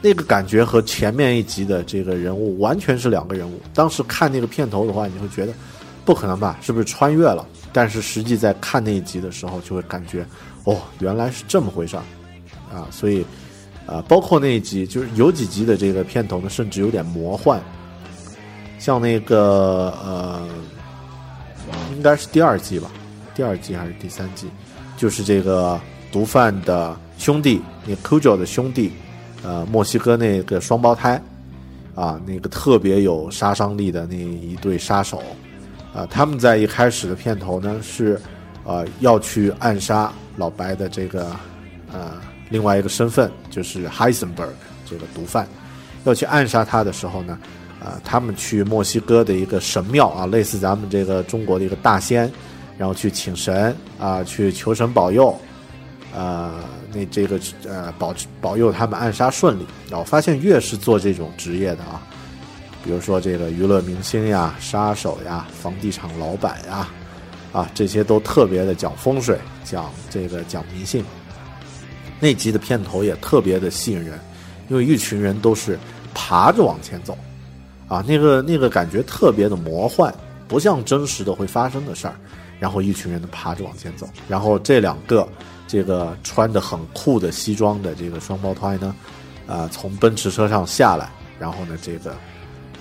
[0.00, 3.60] 那个感觉和前面一集的这个人物完全是两个人物。
[3.74, 5.52] 当时看那个片头的话，你会觉得
[6.04, 6.58] 不可能吧？
[6.62, 7.44] 是不是穿越了？
[7.72, 10.24] 但是实际在看那一集的时候，就会感觉
[10.62, 12.02] 哦原来是这么回事儿
[12.72, 12.86] 啊！
[12.92, 13.26] 所以。
[13.88, 17.58] 啊，包括那一集，就是有几集的这个片头呢，甚至有点魔幻，
[18.78, 20.46] 像那个呃，
[21.96, 22.90] 应该是第二季吧，
[23.34, 24.46] 第二季还是第三季，
[24.98, 25.80] 就是这个
[26.12, 28.92] 毒贩的兄弟，那 Kujo 的兄弟，
[29.42, 31.18] 呃，墨西哥那个双胞胎，
[31.94, 35.22] 啊，那个特别有杀伤力的那一对杀手，
[35.94, 38.20] 啊，他们在一开始的片头呢是，
[38.64, 41.34] 呃，要去暗杀老白的这个，
[41.90, 42.27] 呃。
[42.50, 44.50] 另外一个身份就是 Heisenberg
[44.86, 45.46] 这个毒贩，
[46.04, 47.38] 要去暗杀他的时候呢，
[47.80, 52.30] 啊，他们去墨西哥的一个神庙啊，类似咱们这个中国的一个大仙，
[52.78, 55.38] 然后去请神啊，去求神保佑，
[56.14, 56.54] 呃，
[56.92, 59.66] 那这个呃保保佑他们暗杀顺利。
[59.90, 62.00] 然后发现越是做这种职业的啊，
[62.82, 66.88] 比如说这个娱乐明星呀、杀手呀、房地产老板呀，
[67.52, 71.04] 啊，这些都特别的讲风水，讲这个讲迷信。
[72.20, 74.18] 那集的片头也特别的吸引人，
[74.68, 75.78] 因为一群人都是
[76.14, 77.16] 爬着往前走，
[77.88, 80.12] 啊，那个那个感觉特别的魔幻，
[80.46, 82.14] 不像真实的会发生的事儿。
[82.60, 85.28] 然后一群人的爬着往前走，然后这两个
[85.68, 88.92] 这个穿的很酷的西装的这个双胞胎呢，
[89.46, 92.10] 啊，从奔驰车上下来，然后呢，这个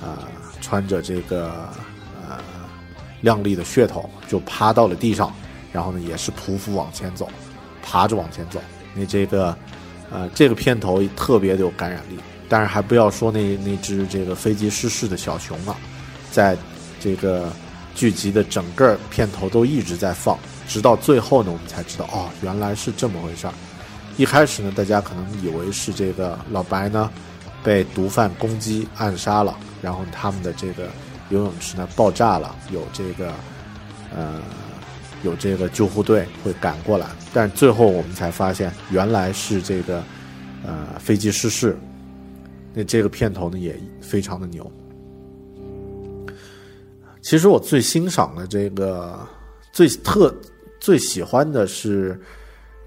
[0.02, 0.26] 啊，
[0.62, 1.70] 穿着这个
[2.28, 2.40] 呃
[3.22, 5.32] 亮丽的血统就趴到了地上，
[5.72, 7.30] 然后呢，也是匍匐往前走，
[7.84, 8.60] 爬着往前走。
[8.98, 9.56] 那这个，
[10.10, 12.18] 呃，这个片头特别的有感染力，
[12.50, 15.76] 但是还不要说那那只这个飞机失事的小熊了，
[16.32, 16.58] 在
[17.00, 17.50] 这个
[17.94, 23.54] 剧集的整个片头都一直在放，直到最后呢，我们才知道哦，原来是这么回事儿。
[24.18, 27.10] 一开始呢，大家可能以为是这个老白呢
[27.64, 30.90] 被毒贩攻击暗杀了，然后他们的这个
[31.30, 33.32] 游泳池呢爆炸了，有这个
[34.16, 34.42] 呃。
[35.24, 40.04] 有这个救护队会赶过来，但最后我们才发现，原来是这个，
[40.64, 41.78] 呃，飞机失事。
[42.74, 44.72] 那这个片头呢也非常的牛。
[47.22, 49.28] 其实我最欣赏的这个
[49.74, 50.34] 最特
[50.80, 52.18] 最喜欢的是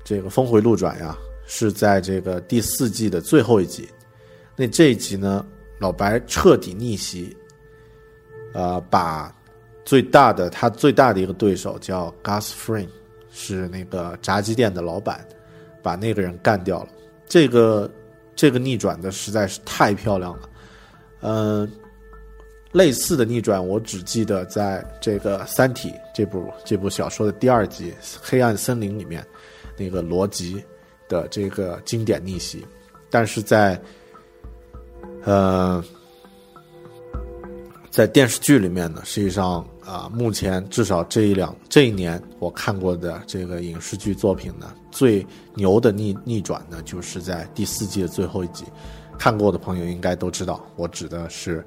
[0.05, 1.17] 这个峰回路转呀，
[1.47, 3.89] 是在这个第四季的最后一集。
[4.57, 5.45] 那这一集呢，
[5.79, 7.37] 老白彻底逆袭，
[8.55, 9.35] 呃，把
[9.85, 12.93] 最大的他最大的一个对手叫 Gus f r i n e
[13.33, 15.27] 是那个炸鸡店的老板，
[15.83, 16.89] 把那个人干掉了。
[17.29, 17.91] 这个
[18.37, 20.49] 这个逆转的实在是太漂亮了。
[21.23, 21.71] 嗯，
[22.73, 29.25] 类似的逆转我只记得在这个《三体》这部这部小说的第二集《黑暗森林》里面，
[29.77, 30.63] 那个罗辑
[31.09, 32.67] 的这个经典逆袭，
[33.11, 33.81] 但是在
[35.25, 35.83] 呃。
[37.91, 48.65] 在电视剧里面呢，实际上啊，目前至少这一两这一年我看过的这个影视剧作品呢，最牛的逆逆转呢，就是在第四季的最后一集。
[49.19, 51.67] 看过的朋友应该都知道，我指的是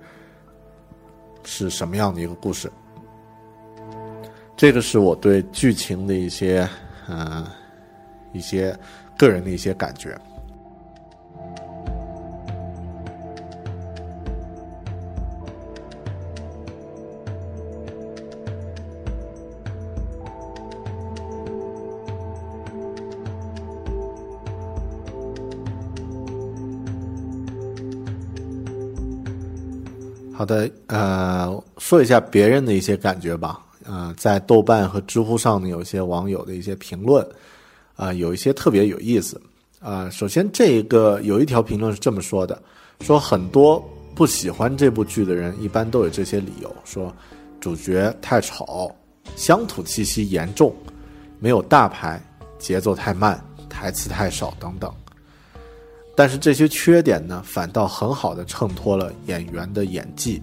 [1.44, 2.72] 是什么样的一个故事。
[4.56, 6.68] 这个是我对剧情的一些
[7.10, 7.46] 嗯
[8.32, 8.76] 一些
[9.18, 10.18] 个人的一些感觉。
[30.44, 33.62] 好的，呃，说一下别人的一些感觉吧。
[33.86, 37.26] 呃，在豆瓣和知乎上呢，有一些网友的一些评论，
[37.96, 39.42] 啊，有一些特别有意思。
[39.80, 42.62] 啊，首先这一个有一条评论是这么说的：
[43.00, 43.82] 说很多
[44.14, 47.10] 不喜欢这部剧的人，一般都有这些理由，说
[47.62, 48.94] 主角太吵，
[49.38, 50.76] 乡土气息严重，
[51.40, 52.22] 没有大牌，
[52.60, 54.94] 节奏太慢，台词太少等等。
[56.16, 60.40] 但是这些缺点呢，反倒很好的衬托了演员的演技、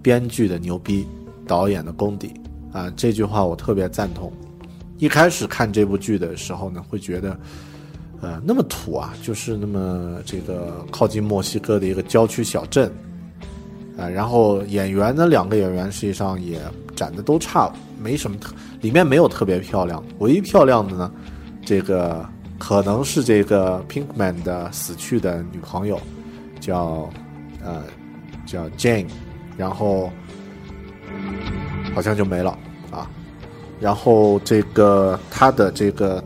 [0.00, 1.04] 编剧的牛逼、
[1.44, 2.32] 导演的功底
[2.72, 2.88] 啊！
[2.96, 4.32] 这句话我特别赞同。
[4.98, 7.36] 一开始看这部剧的时候呢，会觉得，
[8.20, 12.88] 呃，那么土啊，就是那么这个靠近墨西哥的一个郊区小镇
[13.96, 14.08] 啊。
[14.08, 16.60] 然后演员呢，两个演员实际上也
[16.94, 21.10] 长得都差，没什么特，里面没有特别漂亮，唯一漂亮的呢，
[21.64, 22.24] 这个。
[22.58, 25.98] 可能是这个 Pinkman 的死去的女朋友，
[26.60, 27.08] 叫
[27.62, 27.84] 呃
[28.44, 29.06] 叫 Jane，
[29.56, 30.10] 然后
[31.94, 32.58] 好像就没了
[32.90, 33.08] 啊。
[33.80, 36.22] 然后这个他的这个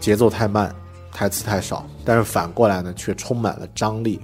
[0.00, 0.74] 节奏太慢，
[1.12, 4.20] 台词太少，但是反过来呢，却充满了张力。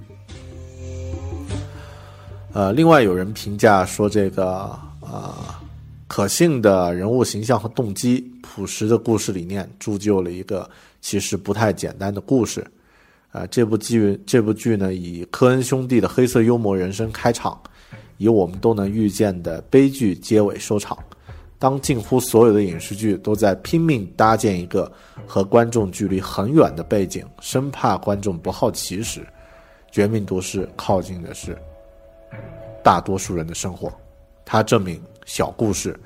[2.51, 5.33] 呃，另外有人评价说，这个呃
[6.07, 10.69] 可信的人物形象和动机，朴实的故事理念，铸就了一个。
[11.03, 12.65] 其实不太简单的故事，
[13.29, 17.61] 啊，这部剧这部剧呢，以科恩兄弟的黑色幽默人生开场，
[18.17, 20.97] 以我们都能预见的悲剧结尾收场。
[21.59, 24.89] 当近乎所有的影视剧都在拼命搭建一个
[25.27, 29.19] 和观众距离很远的背景，生怕观众不好奇时，
[29.91, 31.57] 《绝命毒师》靠近的是
[32.81, 33.91] 大多数人的生活。
[34.45, 35.99] 它证明小故事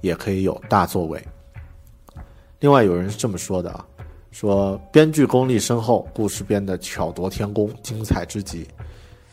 [0.00, 1.20] 也可以有大作为。
[2.60, 3.84] 另外，有人是这么说的啊。
[4.34, 8.66] 说编剧功力深厚，故事编得巧夺天工，精彩之极。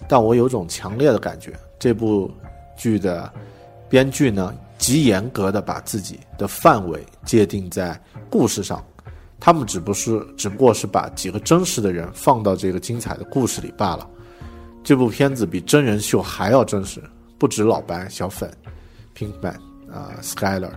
[0.08, 2.30] 但我有种强烈的感觉，这部
[2.78, 3.28] 剧的
[3.90, 8.86] 编剧呢，极严格的把自己的范围界定在故事上，
[9.40, 14.08] 他们只不是只不过是把几个真实的人放到这个精彩的故事里罢了。
[14.84, 17.02] 这部片子比真人秀还要真实，
[17.40, 18.52] 不止老白、小粉、
[19.18, 19.58] Pinkman
[19.92, 20.70] 啊，Skyler。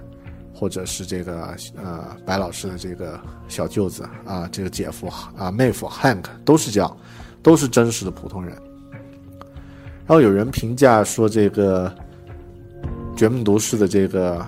[0.54, 6.96] 或者是这个呃白老师的这个小舅子啊，这个姐夫啊妹夫 Hank 都是这样，
[7.42, 8.56] 都是真实的普通人。
[10.06, 11.90] 然后有人评价说这个
[13.16, 14.46] 《绝命毒师》的这个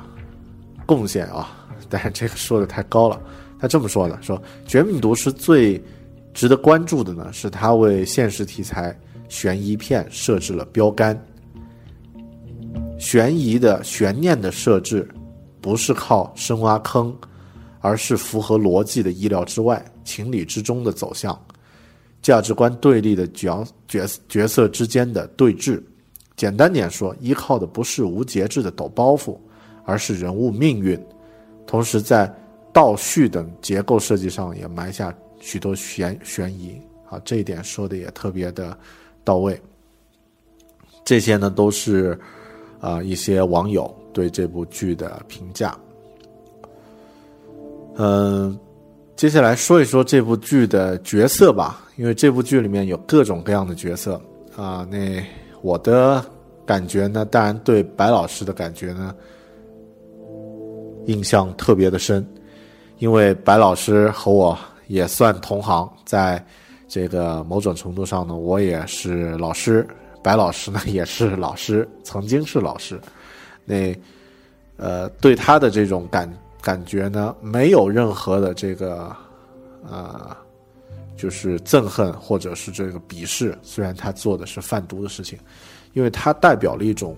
[0.87, 3.21] 贡献啊， 但是这个说的太高了。
[3.59, 5.83] 他这么说的：说《绝命毒师》最
[6.35, 8.95] 值得关注的呢，是他为现实题材
[9.29, 11.19] 悬疑片设置了标杆，
[12.99, 15.09] 悬疑的悬念的设置。
[15.61, 17.17] 不是靠深挖坑，
[17.81, 21.39] 而是符合逻辑的意料之外、情理之中的走向，
[22.23, 25.83] 价值观对立的角角角色之间的对峙。
[26.37, 29.39] 简单点说，依靠的不是无节制的抖包袱，
[29.85, 31.01] 而是人物命运。
[31.67, 32.33] 同时，在
[32.73, 36.79] 倒叙等结构设计上也埋下许多悬悬疑。
[37.09, 38.77] 啊，这一点说的也特别的
[39.25, 39.59] 到位。
[41.05, 42.19] 这些呢，都是
[42.81, 43.93] 啊一些网友。
[44.17, 45.77] 对这部剧的评价，
[47.97, 48.59] 嗯，
[49.15, 54.19] 接下来说一说这部剧的角色吧，因为这部剧里面有各种各样的角色
[54.57, 54.89] 啊。
[54.91, 55.23] 那
[55.61, 56.25] 我的
[56.65, 59.15] 感觉呢，当然对白老师的感觉呢，
[61.05, 62.27] 印象特别的深，
[62.97, 66.43] 因为白老师和我也算同行，在
[66.89, 69.87] 这个某种程度上呢，我也是老师，
[70.23, 72.99] 白老师呢也是老师，曾经是老师。
[73.67, 73.95] 那
[74.79, 79.15] 呃对他的这种感感觉呢，没有任何的这个
[79.87, 80.35] 呃
[81.17, 83.59] 就是憎恨或者是这个鄙视。
[83.63, 85.39] 虽然他做的是贩毒的事情，
[85.93, 87.15] 因为他代表了一种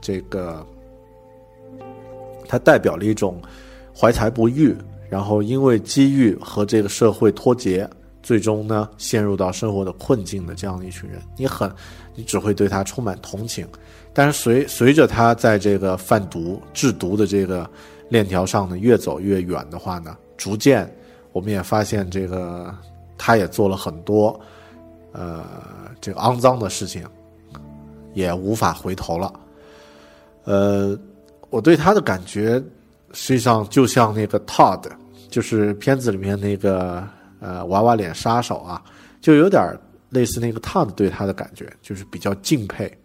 [0.00, 0.64] 这个，
[2.48, 3.42] 他代表了一种
[3.94, 4.74] 怀才不遇，
[5.10, 7.88] 然后因为机遇和这个社会脱节。
[8.20, 11.72] 最终呢，陷入到生活的困境的这样的一群人，你很，
[12.14, 13.66] 你只会对他充满同情。
[14.18, 17.70] 但是随随着他在这个贩毒制毒的这个
[18.08, 20.92] 链条上呢越走越远的话呢，逐渐
[21.30, 22.74] 我们也发现这个
[23.16, 24.36] 他也做了很多
[25.12, 25.44] 呃
[26.00, 27.06] 这个肮脏的事情，
[28.12, 29.32] 也无法回头了。
[30.42, 30.98] 呃，
[31.48, 32.60] 我对他的感觉
[33.12, 34.82] 实际上就像那个 Todd，
[35.30, 37.06] 就是片子里面那个。
[37.40, 38.82] 呃，娃娃脸杀手啊，
[39.20, 39.62] 就有点
[40.08, 42.97] 类似那个 Todd 对他的感觉，就是比较敬佩，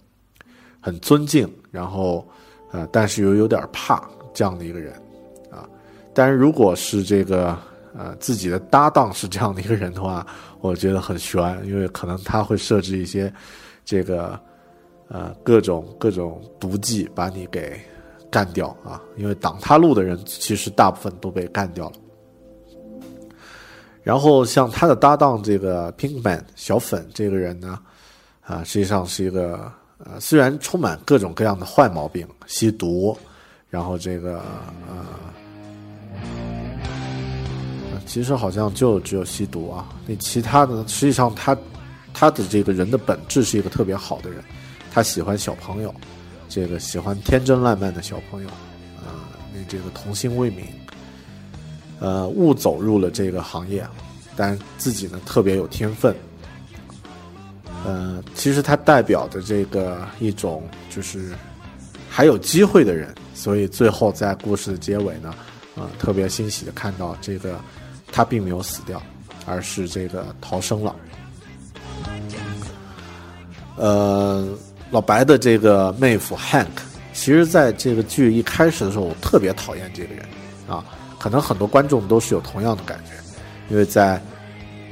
[0.84, 2.28] 很尊敬，然后
[2.74, 4.94] 呃，但是又有点怕这样的一个人
[5.50, 5.64] 啊。
[6.14, 7.58] 但是如果是这个
[7.96, 10.28] 呃自己的搭档是这样的一个人的话，
[10.60, 13.34] 我觉得很悬，因为可能他会设置一些
[13.86, 14.38] 这个
[15.08, 17.80] 呃各种各种毒计把你给
[18.30, 19.02] 干掉啊。
[19.16, 21.96] 因为挡他路的人其实大部分都被干掉了。
[24.04, 27.80] 然后像他的搭档这个 Pinkman 小粉这个人呢，
[28.42, 29.72] 啊，实际上是一个
[30.06, 33.18] 呃，虽然充满各种各样的坏毛病，吸毒，
[33.70, 34.42] 然后这个
[34.90, 35.06] 呃，
[38.06, 39.88] 其实好像就只有吸毒啊。
[40.06, 41.58] 那其他的，实际上他
[42.14, 44.44] 他的这个人的本质是一个特别好的人，
[44.92, 45.94] 他喜欢小朋友，
[46.50, 48.50] 这个喜欢天真烂漫的小朋友，
[48.98, 50.66] 啊，那这个童心未泯。
[52.00, 53.88] 呃，误走入了这个行业，
[54.36, 56.14] 但自己呢特别有天分。
[57.86, 61.32] 呃，其实他代表的这个一种就是
[62.10, 65.34] 还有机会的人，所以最后在故事的结尾呢，
[65.76, 67.60] 呃，特别欣喜的看到这个
[68.12, 69.02] 他并没有死掉，
[69.46, 70.96] 而是这个逃生了。
[73.76, 74.48] 呃，
[74.92, 76.68] 老白的这个妹夫 Hank，
[77.14, 80.24] 其实在这个剧一开始的时候，我特别讨厌这个人
[80.68, 80.84] 啊。
[81.20, 83.12] 可能很多观众都是有同样的感觉，
[83.70, 84.22] 因为在，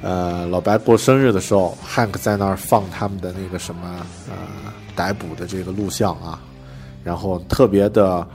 [0.01, 4.35] 呃，老白过生日的时候，Hank 在那儿放他们的那个什么呃
[4.95, 6.41] 逮捕的这个录像啊，
[7.03, 8.27] 然后特别的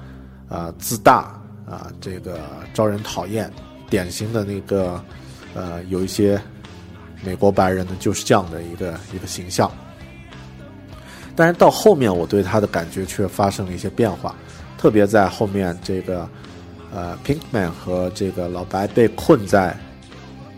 [0.48, 1.38] 呃自大
[1.68, 2.38] 啊，这个
[2.72, 3.50] 招人讨厌，
[3.90, 5.02] 典型的那个
[5.54, 6.40] 呃有一些
[7.24, 9.70] 美国白人呢就是这样的一个一个形象。
[11.34, 14.34] 但是到后面，我对他的感觉却发生了一些变化，
[14.78, 16.28] 特别在后面这个。
[16.94, 19.76] 呃，Pinkman 和这个老白被困在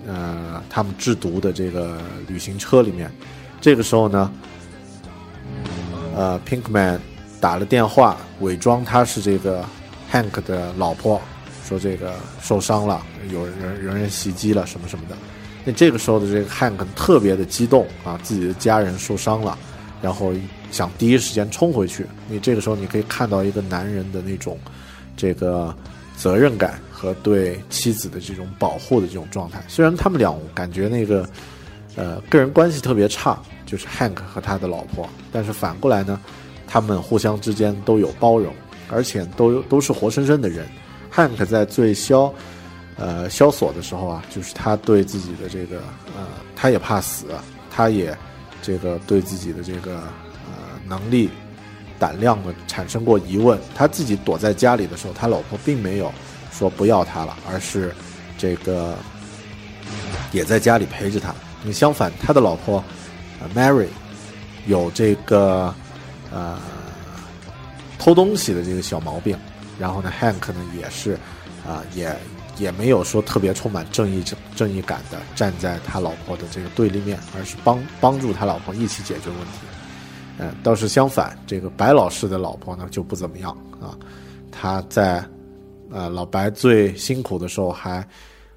[0.07, 3.11] 呃他们制毒的这个旅行车里面。
[3.61, 4.33] 这个时候呢，
[6.15, 6.99] 呃，Pinkman
[7.41, 9.65] 打了电话，伪装他是这个
[10.13, 11.21] Hank 的老婆，
[11.67, 15.17] 说这个受伤了，有人有人袭击了什么什么的。
[15.65, 19.59] 那这个时候的这个 Hank 特别的激动啊，自己的家人受伤了，
[20.01, 20.33] 然后
[20.71, 22.07] 想第一时间冲回去。
[22.29, 24.59] 你这个时候你可以看到一个男人的那种
[25.17, 25.75] 这个。
[26.19, 31.29] 责任感和对妻子的这种保护的这种状态，虽然他们俩感觉那个，
[31.95, 36.21] 呃，个人关系特别差，就是 Hank 和他的老婆，但是反过来呢，
[36.67, 38.53] 他们互相之间都有包容，
[38.91, 40.67] 而且都都是活生生的人。
[41.15, 42.35] Hank 在最消，
[42.97, 45.77] 呃，萧索的时候啊，就是他对自己的这个，
[46.17, 46.27] 呃，
[46.57, 47.27] 他也怕死，
[47.71, 48.13] 他也
[48.61, 49.99] 这个对自己的这个，
[50.49, 51.31] 呃，能力。
[52.01, 56.13] 胆量的产生过疑问，他自己躲在家里的时候，他老婆并没有
[56.59, 57.95] 说不要他了，而是
[58.37, 58.97] 这个
[60.33, 61.33] 也在家里陪着他。
[61.63, 62.83] 你相反，他的老婆
[63.55, 63.87] Mary
[64.67, 65.73] 有这个
[66.33, 66.59] 呃
[67.97, 69.39] 偷东西的这个小毛病，
[69.79, 71.13] 然后呢，Hank 呢也是
[71.65, 72.13] 啊，也
[72.57, 79.59] 也没有说特别充满正义正正义感的站在他老婆的这个对立面，而是帮帮助他老婆一起解决问题。
[80.39, 83.51] 嗯，倒是相反，这个白老师的老婆呢就不怎么样
[83.81, 83.95] 啊。
[84.51, 85.25] 他在
[85.91, 88.07] 呃老白最辛苦的时候还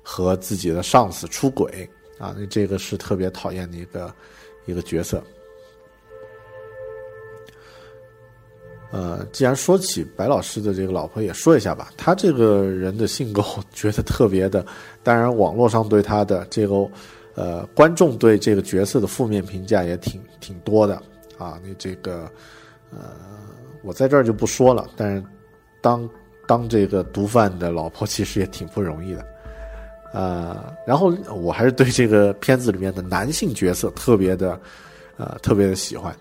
[0.02, 4.14] 和自己的上司出轨啊，那这个是特别讨厌的一个
[4.66, 5.24] 一个角色。
[8.92, 11.94] 呃，既然说起白老师的这个老婆，也说一下吧。
[11.96, 14.66] 他这个人的性格，我 觉得特别的。
[15.02, 16.76] 当然，网络上对他的这个
[17.36, 21.02] 呃观众对这个角色的负面评价也挺挺多的。
[21.38, 22.30] 啊，那这个，
[22.92, 23.16] 呃，
[23.82, 24.86] 我在这儿就不说了。
[24.98, 25.24] 但是，
[25.80, 26.08] 当
[26.48, 29.26] 当这个毒贩的老婆其实也挺不容易的，
[30.14, 34.60] 呃，然后我还是对这个片子里面的男性角色特别的，
[35.18, 36.14] 呃，特别的喜欢。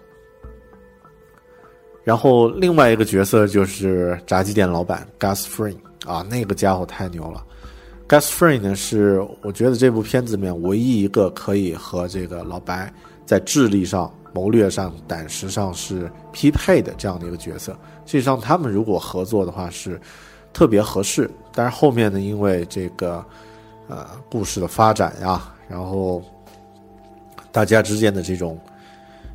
[2.03, 7.45] 然后另外一个角色就是炸鸡店老板 Gus Fring 啊，那个家伙太牛了。
[8.09, 12.93] Gus Fring 呢是我觉得这部片子里面唯一一个可以和这个老白
[13.27, 17.73] 在智力上、谋略上、胆识上是匹配的这样的一个角色。
[18.07, 20.01] 实际上他们如果合作的话是
[20.53, 21.31] 特别合适。
[21.53, 23.25] 但是后面呢，因为这个
[23.89, 26.23] 呃故事的发展呀，然后
[27.53, 28.59] 大家之间的这种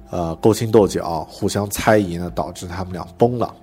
[0.10, 3.54] 呃勾心斗角、互相猜疑呢，导致他们俩崩了。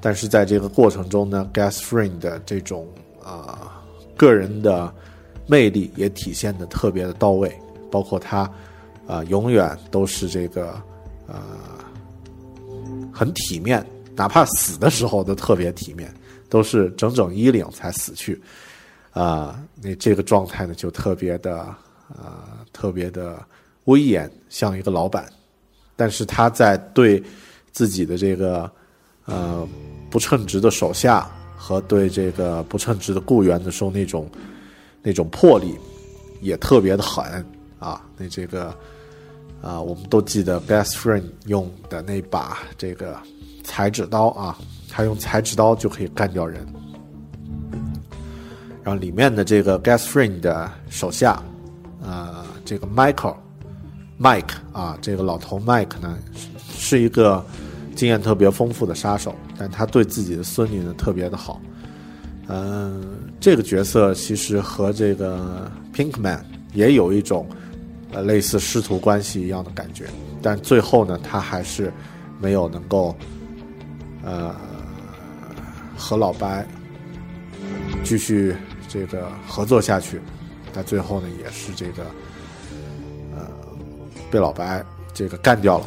[0.00, 2.86] 但是在这个过程中呢，Gus Fring 的这种
[3.24, 3.78] 啊。
[4.14, 4.92] 个人的
[5.46, 7.52] 魅力也体现的特别的到位，
[7.90, 8.48] 包括他
[9.06, 10.80] 啊，永远都是这个
[11.26, 11.42] 呃
[13.12, 13.84] 很体面，
[14.14, 16.12] 哪怕死的时候都特别体面，
[16.48, 18.40] 都是整整衣领才死去
[19.10, 19.62] 啊。
[19.80, 21.58] 那这个状态呢，就特别的
[22.08, 23.42] 啊，特别的
[23.84, 25.26] 威严，像一个老板。
[25.96, 27.22] 但是他在对
[27.70, 28.70] 自己的这个
[29.26, 29.66] 呃
[30.10, 31.30] 不称职的手下。
[31.64, 34.28] 和对这个不称职的雇员的时候那种
[35.00, 35.78] 那种魄力
[36.40, 37.24] 也特别的狠
[37.82, 38.00] 啊！
[38.16, 38.74] 那这个
[39.60, 43.18] 啊，我们都记得 Best Friend 用的那把这个
[43.64, 44.56] 裁纸刀啊，
[44.88, 46.66] 他用裁纸刀就可以干掉人。
[48.82, 51.42] 然后里面的这个 Best Friend 的手下，
[52.02, 53.36] 呃，这个 Michael
[54.20, 56.16] Mike 啊，这个老头 Mike 呢，
[56.78, 57.44] 是一个。
[57.94, 61.60] 经验特别丰富的杀手，但他对自己的孙女呢特别的好。
[62.48, 63.06] 嗯，
[63.38, 66.40] 这个角色其实和这个 Pinkman
[66.72, 67.46] 也有一种
[68.12, 70.06] 呃类似师徒关系一样的感觉，
[70.40, 71.92] 但最后呢，他还是
[72.40, 73.16] 没有能够
[74.22, 74.54] 呃
[75.96, 76.66] 和老白
[78.04, 78.54] 继续
[78.88, 80.20] 这个合作下去。
[80.74, 82.02] 但最后呢，也是这个
[83.34, 83.46] 呃
[84.30, 84.82] 被老白
[85.12, 85.86] 这个干掉了。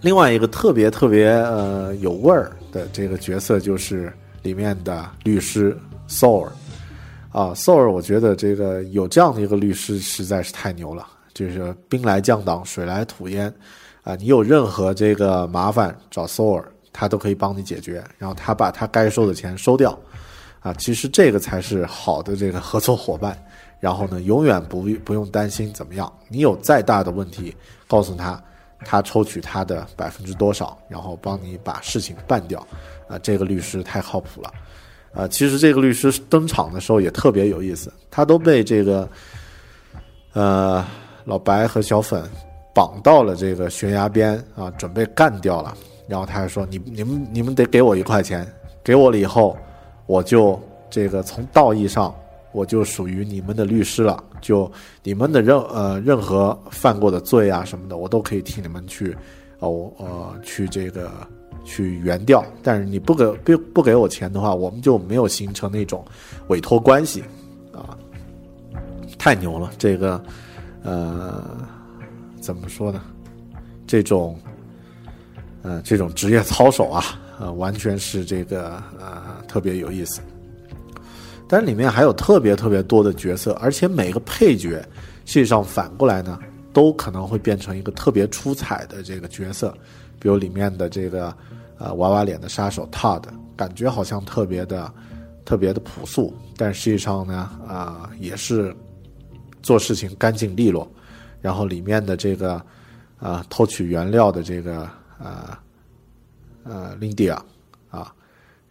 [0.00, 4.12] 另外一个特别特别呃有味儿的这个角色就是
[4.42, 5.76] 里面的律师
[6.08, 6.48] Soul，
[7.32, 13.52] 啊，Soul，我觉得这个有这样的一个律师实在是太牛了，就是兵来将挡，水来土掩，
[14.04, 16.62] 啊，你有任何这个麻烦找 Soul，
[16.92, 19.98] 他都可以帮你解决，然后他把他该收的钱收掉，
[20.60, 23.36] 啊，其实这个才是好的这个合作伙伴，
[23.80, 27.56] 然后呢，永远不不用担心怎么样，你有再大的问题，
[27.88, 28.40] 告诉他。
[28.84, 32.58] 他抽取他的百分之多少，然后帮你把事情办掉，
[33.06, 34.52] 啊，这个律师太靠谱了，
[35.14, 39.08] 啊，其实这个律师登场的时候也特别有意思，他都被这个，
[40.32, 40.84] 呃，
[41.24, 42.22] 老白和小粉
[42.74, 45.76] 绑到了这个悬崖边啊，准备干掉了，
[46.08, 48.46] 然后他还说：“你你们你们得给我一块钱，
[48.82, 49.56] 给我了以后，
[50.06, 52.14] 我就这个从道义上。”
[52.54, 54.70] 我就属于你们的律师了，就
[55.02, 59.16] 你们的任呃任何犯过的罪啊什么的，我都可以替你们去，
[59.60, 61.10] 哦呃去这个
[61.64, 62.44] 去原调。
[62.62, 66.04] 但是你不给不不给我钱的话，我们就没有形成那种
[66.48, 67.22] 委托关系
[67.72, 67.96] 啊。
[69.18, 70.22] 太牛了，这个
[70.82, 71.44] 呃
[72.40, 73.00] 怎么说呢？
[73.86, 74.38] 这种
[75.62, 77.04] 呃这种职业操守啊，
[77.38, 80.20] 呃完全是这个呃特别有意思。
[81.46, 84.82] 但是里面还有特别特别多的角色，而且每个配角，
[85.26, 86.38] 实际上反过来呢，
[86.72, 89.76] 都可能会变成一个特别出彩的这个角色。
[90.22, 91.36] 比如里面的这个，
[91.78, 93.24] 呃，娃娃脸的杀手 Todd，
[93.56, 94.88] 感觉好像特别的、
[95.44, 98.72] 特别的朴素，但实际上呢，啊，也是
[99.64, 100.88] 做事情干净利落。
[101.40, 102.64] 然后里面的这个，
[103.18, 105.58] 啊，偷取原料的这个，呃，
[106.62, 107.36] 呃，Lindia，
[107.90, 108.14] 啊，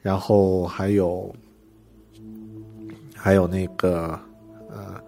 [0.02, 1.36] 然后还有。
[3.24, 4.20] 还有那个，
[4.72, 5.00] 呃，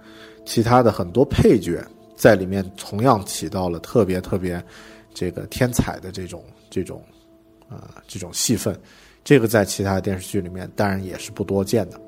[0.45, 1.83] 其他的很多配角
[2.15, 4.63] 在里面同样起到了特别特别
[5.13, 7.01] 这个天才的这种这种，
[7.69, 8.77] 呃，这种戏份，
[9.23, 11.99] 这个在其他电视剧里面当然也是不多见的。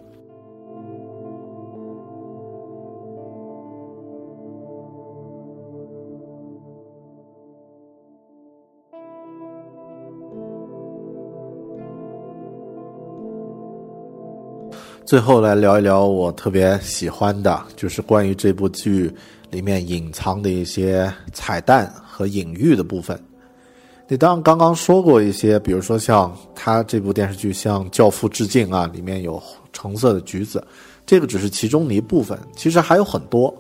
[15.06, 19.14] 最后来聊一聊我特别喜欢的，就是关于这部剧
[19.56, 23.18] 里面隐藏的一些彩蛋和隐喻的部分。
[24.06, 29.42] 你当刚刚说过一些，比如说像他这部电视剧向《教父》致敬啊，里面有
[29.72, 30.62] 橙色的橘子，
[31.06, 33.56] 这个只是其中的一部分，其实还有很多，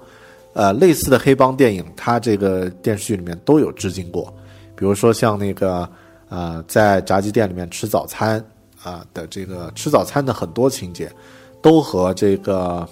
[0.51, 4.31] 呃，类似的黑帮电影，它这个电视剧里面都有致敬过。
[4.75, 5.89] 比如说像那个
[6.27, 8.43] 呃，在炸鸡店里面吃早餐
[8.83, 11.09] 啊的这个吃早餐的很多情节。
[11.61, 12.87] 都和这个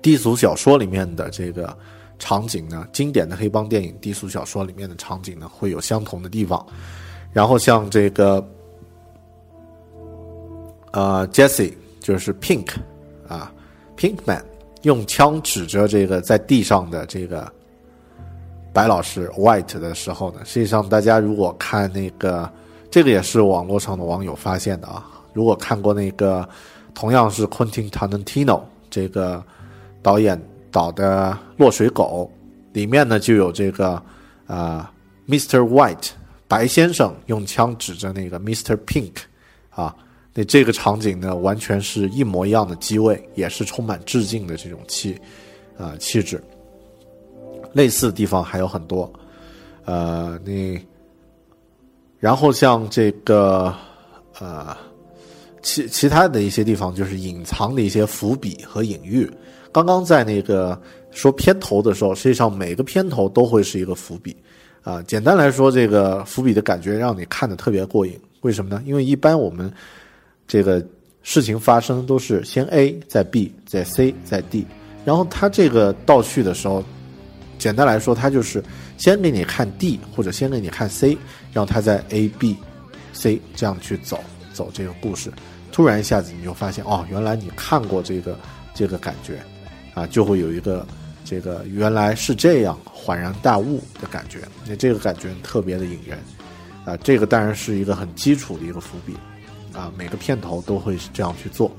[0.00, 1.76] 低俗小说里面的这个
[2.18, 6.64] 场景呢，经典的黑帮电影低俗小说里面的场景呢，会有相同的地方。
[7.32, 8.44] 然后像这个，
[10.92, 12.76] 呃，Jesse 就是 Pink
[13.28, 13.52] 啊
[13.96, 14.42] ，Pinkman
[14.82, 17.52] 用枪指着这个在地上的这个
[18.72, 22.50] 白老师 White 的时候呢，实际上大家如果看那个，
[22.90, 25.04] 这个也是网络上的网友发现的啊。
[25.34, 26.48] 如果看过那个
[26.94, 29.44] 同样是 Quentin Tarantino 这个
[30.08, 30.40] 导演
[30.70, 32.30] 导的《落水狗》，
[32.74, 34.02] 里面呢就有这个
[34.46, 34.90] 啊
[35.28, 35.58] ，Mr.
[35.58, 36.12] White。
[36.46, 38.74] 白先生用枪指着那个 Mr.
[38.86, 39.12] Pink，
[39.68, 39.94] 啊，
[40.32, 45.14] 那这个场景呢，完全是一模一样的机位，也是充满致敬的这种气，
[45.76, 46.42] 啊气质。
[47.74, 49.12] 类似的地方还有很多，
[49.84, 50.80] 呃，那
[52.18, 53.74] 然后像这个
[54.40, 54.74] 呃，
[55.60, 59.30] 其其他的一些地方，就是隐藏的一些伏笔和隐喻。
[59.72, 64.36] 刚刚在那个说片头的时候，实际上每个片头都会是一个伏笔。
[64.82, 68.18] 啊，简单来说，这个伏笔的感觉让你看的特别过瘾。
[68.40, 68.82] 为什么呢？
[68.86, 69.70] 因为一般我们
[70.46, 70.82] 这个
[71.22, 74.64] 事情发生都是先 A 再 B 再 C 再 D，
[75.04, 76.82] 然后它这个倒叙的时候，
[77.58, 78.62] 简单来说，它就是
[78.96, 81.18] 先给你看 D 或者先给你看 C，
[81.52, 82.56] 让它在 A B
[83.12, 84.20] C 这样去走
[84.54, 85.30] 走这个故事。
[85.70, 88.38] 突然一下子你就发现，哦，原来你看过这个
[88.72, 89.38] 这个感觉，
[89.98, 90.86] 啊，就会有一个。
[91.24, 96.18] 这个原来是这样，恍然大悟的感觉，那这个感觉特别的引人，
[96.86, 99.14] 啊，这个当然是一个很基础的一个伏笔，
[99.74, 101.70] 啊，每个片头都会这样去做。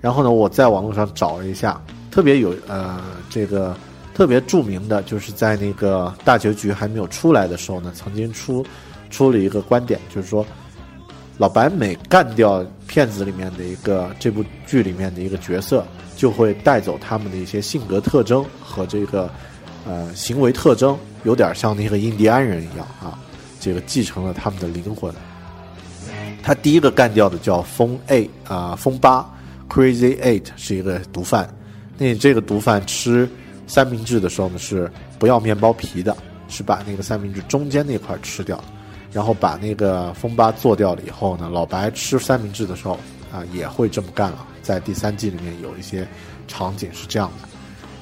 [0.00, 1.80] 然后呢，我在网络上找了一下，
[2.10, 3.00] 特别有呃，
[3.30, 3.76] 这个
[4.14, 8.66] 特别著名的，就是在那个大结局还没有出来的时候呢，曾经出
[9.10, 10.44] 出了一个观点，就是说，
[11.38, 15.82] 老白每干掉片子里面的一个这部剧里面的一个角色。
[16.14, 19.28] 就会带走他们的一些性格特征和这个，
[19.84, 23.18] 呃，行为特征，有点像那个印第安人一样啊，
[23.58, 25.12] 这个继承了他们的灵魂。
[26.40, 29.28] 他第一个干掉的叫风 A 啊，风八
[29.68, 31.48] Crazy Eight 是一个毒贩。
[31.98, 33.28] 那你这个毒贩吃
[33.66, 34.88] 三明治的时候呢，是
[35.18, 36.16] 不要面包皮的，
[36.46, 38.62] 是把那个三明治中间那块吃掉，
[39.12, 42.98] 然后把那个风巴做掉了以后呢，老白吃三明治的时候
[43.32, 44.46] 啊，也会这么干了。
[44.62, 46.06] 在第三季里面有一些
[46.46, 47.48] 场景是这样的，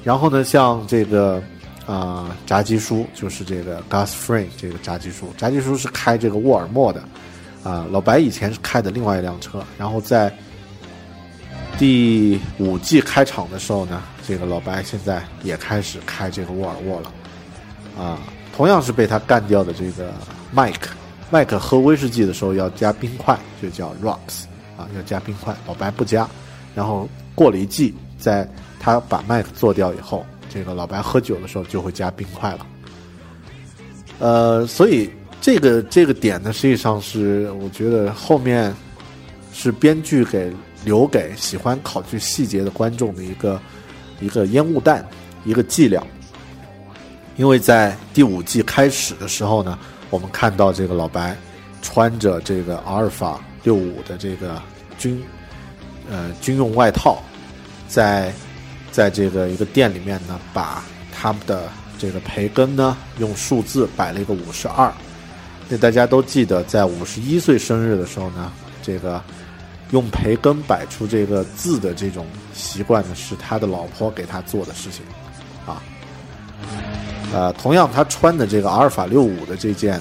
[0.05, 1.43] 然后呢，像这个
[1.87, 7.03] 啊，炸鸡叔就是这个 Gus f r a n e 这个炸鸡叔，炸鸡叔是开这个沃尔默的
[7.65, 10.33] 啊，老白以前是开的另外一辆车，然后在
[11.79, 17.13] 第五季开场的时候呢，这个老白现在也开始开这个沃尔沃了
[17.99, 18.19] 啊，
[18.55, 20.13] 同样是被他干掉的这个
[20.55, 20.89] Mike，
[21.31, 24.45] 麦克喝威士忌的时候要加冰块，就叫 Rocks
[24.77, 26.29] 啊，要加冰块，老白不加。
[26.75, 28.49] 然后过了一季，在
[28.79, 32.67] 他把麦克做掉以后，这个老白喝酒的时候就会加冰块了。
[34.19, 38.75] 呃，所以这个这个点呢，实际上是我觉得后面
[39.53, 40.53] 是编剧给
[40.85, 43.61] 留给喜欢考据细节的观众的一个
[44.21, 45.07] 一个烟雾弹，
[45.45, 46.05] 一个伎俩。
[47.37, 49.79] 因为在第五季开始的时候呢，
[50.11, 51.37] 我们看到这个老白
[51.81, 54.61] 穿着这个阿尔法六五的这个
[54.99, 55.23] 军。
[56.13, 57.23] 呃，军用外套，
[57.87, 58.35] 在
[58.91, 60.83] 在这个一个店里面呢，把
[61.15, 61.69] 他们的
[62.01, 64.93] 这个培根呢，用数字摆了一个五十二。
[65.69, 68.51] 那大家都记得，在五十一岁生日的时候呢，
[68.83, 69.23] 这个
[69.93, 75.05] 用培根摆出这个字的这种习惯呢，是他的老婆给他做的事情
[75.65, 75.81] 啊。
[77.33, 80.01] 呃，同样他穿的这个阿尔法六五的这件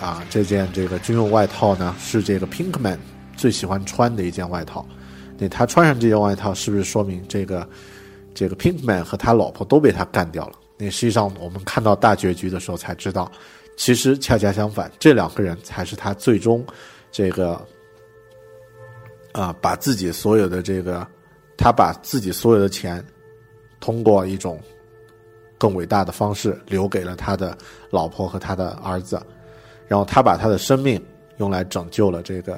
[0.00, 2.98] 啊，这件这个军用外套呢，是这个 Pinkman
[3.36, 4.86] 最喜欢穿的一件外套。
[5.38, 7.66] 那他穿上这件外套，是不是说明这个
[8.34, 10.52] 这个 Pinkman 和他老婆都被他干掉了？
[10.76, 13.30] 那实际上我们看到大结局的时候才知道，
[13.78, 16.62] 其实恰恰相反，这两个人才是他最终
[17.10, 17.58] 这个
[19.32, 21.06] 啊，把自己所有的这个，
[21.56, 23.02] 他把自己所有的钱
[23.80, 24.60] 通过一种
[25.60, 27.54] 更伟大的方式留给了他的
[27.90, 29.20] 老婆和他的儿子，
[29.86, 30.98] 然后他把他的生命
[31.36, 32.54] 用来拯救了这个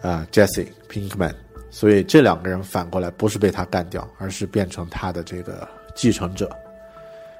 [0.00, 1.34] 啊 Jesse Pinkman。
[1.70, 6.50] 所以这两个人反过来不是被他干掉，而是变成他的这个继承者，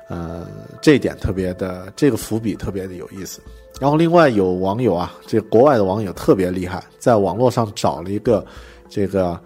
[0.09, 0.47] 呃，
[0.81, 3.41] 这一点特别的，这个伏笔特别的有意思。
[3.81, 8.45] 然后另外有网友啊，这国外的网友特别厉害，在网络上找了一个
[8.89, 9.39] 这个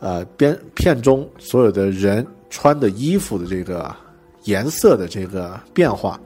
[0.00, 3.94] 呃编片中所有的人穿的衣服的这个
[4.44, 6.20] 颜色的这个变化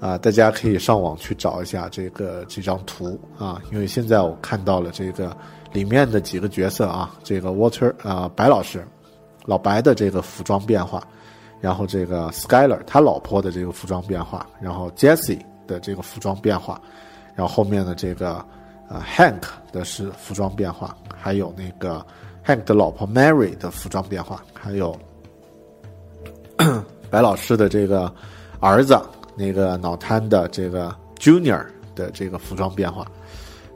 [0.00, 5.36] 啊，大家可以上网去找一下这个这张图啊，因为现在我看到了这个。
[5.72, 8.84] 里面的几个角色啊，这个 Water 啊，白老师，
[9.44, 11.00] 老白的这个服装变化，
[11.60, 15.38] 然后这个 Skyler 他老婆的这个服装变化，然后 Jessie
[15.68, 16.80] 的这个服装变化，
[17.36, 18.44] 然然后后面的这个
[18.86, 22.04] 呃 Hank 的是服装变化，还有那个
[22.44, 24.94] Hank 的老婆 Mary 的服装变化，还有
[27.10, 28.12] 白老师的这个
[28.60, 28.98] 儿子
[29.36, 33.06] 那个脑瘫的这个 Junior 的这个服装变化。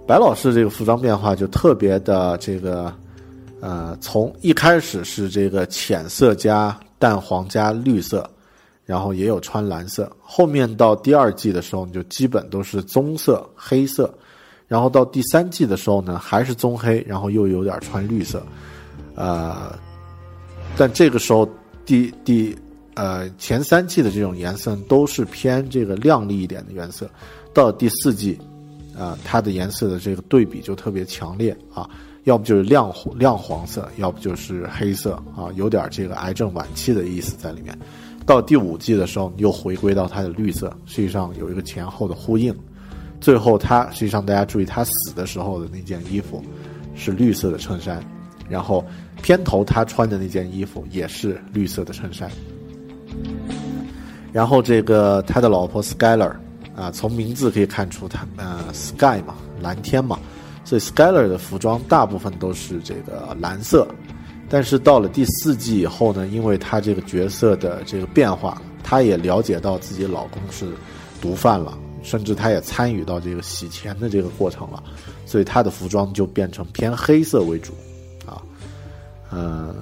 [0.06, 2.92] 白老师这个服装变化就特别的这个，
[3.60, 8.28] 呃，从一开始是这个浅色加淡黄加绿色，
[8.84, 14.12] 然后也有穿蓝色，后面到第二季的时候你就基本都是棕色、黑色，
[14.68, 18.42] 然后到第三季的时候呢还是棕黑，然后又有点穿绿色，
[19.14, 19.72] 呃，
[20.76, 21.48] 但这个时候
[21.86, 22.54] 第第
[22.94, 27.10] 呃前三季的这种颜色都是偏这个亮丽一点的颜色，
[27.52, 28.38] 到第四季。
[28.96, 31.90] 啊，它的颜色的这个对比就特别强烈啊，
[32.22, 37.76] 要不就是亮亮黄色，要不就是黑色啊，有点这个癌症晚期的意思在里面。
[38.24, 42.54] 到第五季的时候，又回归到它的绿色，实际上有一个前后的呼应。
[43.20, 46.40] 最后，他实际上大家注意，他死的时候的那件衣服
[46.94, 48.00] 是绿色的衬衫，
[48.48, 48.86] 然后
[49.24, 52.30] 片头他穿的那件衣服也是绿色的衬衫。
[54.34, 56.34] 然后这个他的老婆 Skyler。
[56.76, 60.18] 啊，从名字可以看出，他呃，sky 嘛，蓝天嘛，
[60.64, 63.86] 所以 Skyler 的服装大部分都是这个蓝色。
[64.48, 70.66] 但是到了第四季以后呢，因为他这个角色的这个变化，她也了解到自己老公是
[71.20, 74.82] 毒贩了，甚至她也参与到这个洗钱的这个过程了，
[75.24, 77.72] 所以她的服装就变成偏黑色为主，
[78.26, 78.42] 啊，
[79.30, 79.72] 嗯。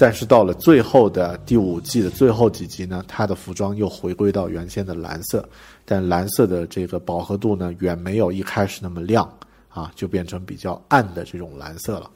[0.00, 5.46] 但是到了最后的第五季的最后几集呢，他的服装又回归到原先的蓝色，
[5.84, 9.30] 但蓝色的这个饱和度呢，远没有一开始那么亮
[9.68, 12.10] 啊，就变成比较暗的这种蓝色了。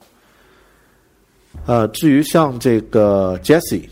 [1.66, 3.87] 呃，至于像这个 Jesse，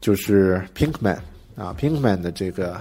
[0.00, 1.18] 就是 Pinkman
[1.54, 2.80] 啊，Pinkman 的这个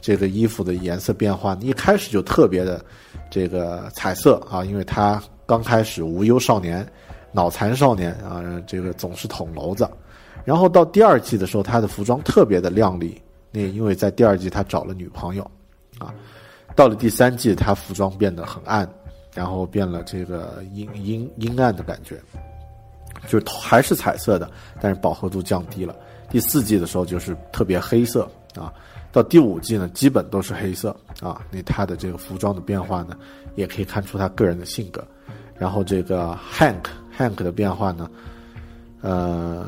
[0.00, 2.82] 这个衣服的颜色变化，一开始就特别的
[3.30, 6.90] 这个彩色啊，因为他刚开始无忧少年。
[7.34, 9.88] 脑残少年啊，这个总是捅娄子，
[10.44, 13.20] 然后到第二季的时候，他的服装特别的靓丽。
[13.50, 15.42] 那因为在第二季他找了女朋友，
[15.98, 16.14] 啊，
[16.76, 18.88] 到了第三季他服装变得很暗，
[19.34, 22.20] 然后变了这个阴阴阴暗的感觉，
[23.26, 24.48] 就还是彩色的，
[24.80, 25.94] 但是饱和度降低了。
[26.30, 28.72] 第四季的时候就是特别黑色啊，
[29.10, 31.42] 到第五季呢基本都是黑色啊。
[31.50, 33.16] 那他的这个服装的变化呢，
[33.56, 35.04] 也可以看出他个人的性格。
[35.56, 36.84] 然后这个 Hank。
[37.16, 38.10] Hank 的变化呢，
[39.00, 39.66] 呃，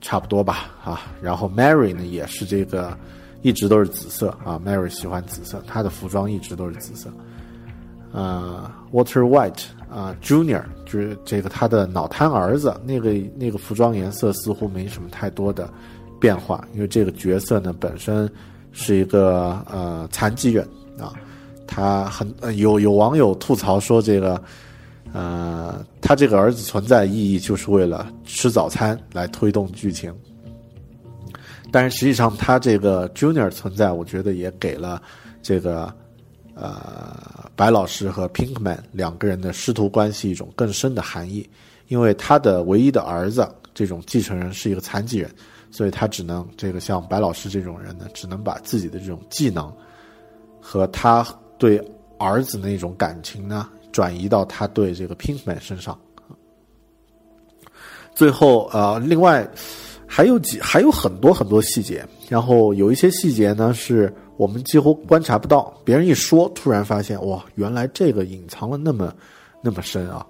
[0.00, 2.96] 差不多吧，啊，然后 Mary 呢也是这个，
[3.42, 7.10] 一直都是紫色啊，Mary 喜欢紫色，她的服装一直都是紫色。
[8.12, 15.68] 呃，Water White 啊，Junior 就是这个他的脑瘫儿子，那个那个服装颜色似乎没什么太多的
[16.18, 18.30] 变化，因为这个角色呢本身
[18.72, 20.66] 是一个呃残疾人
[20.98, 21.12] 啊，
[21.66, 24.42] 他很有有网友吐槽说这个。
[25.16, 30.14] 呃，他这个儿子存在意义就是为了吃早餐来推动剧情，
[31.72, 35.00] 但是实际上他这个 Junior 存在，我觉得也给了
[35.42, 35.90] 这个
[36.54, 41.48] 呃白老师和 Pinkman 两个人的师徒关系一种更深的含义，
[41.88, 45.30] 因为他的唯一的儿子这种继承人是一个残疾人，
[45.70, 49.72] 所以他只能这个像白老师这种人呢，只能把自己的这种技能
[50.60, 51.82] 和他对
[52.18, 53.66] 儿子那种感情呢。
[53.96, 55.98] 转移到他对这个 Pinkman 身上，
[58.14, 59.50] 最后呃，另外
[60.06, 69.10] 还有几还有很多很多细节，然后有一些细节呢是我们几乎观察不到，别人一说，突然发现哇，原来这个隐藏了那么
[69.62, 70.26] 那么深啊，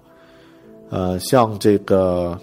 [0.89, 2.39] 呃，像这个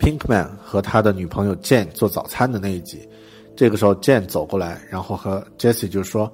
[0.00, 3.08] Pinkman 和他的女朋友 Jane 做早餐的那一集，
[3.54, 6.28] 这个时候 Jane 走过来，然后和 Jessie 就说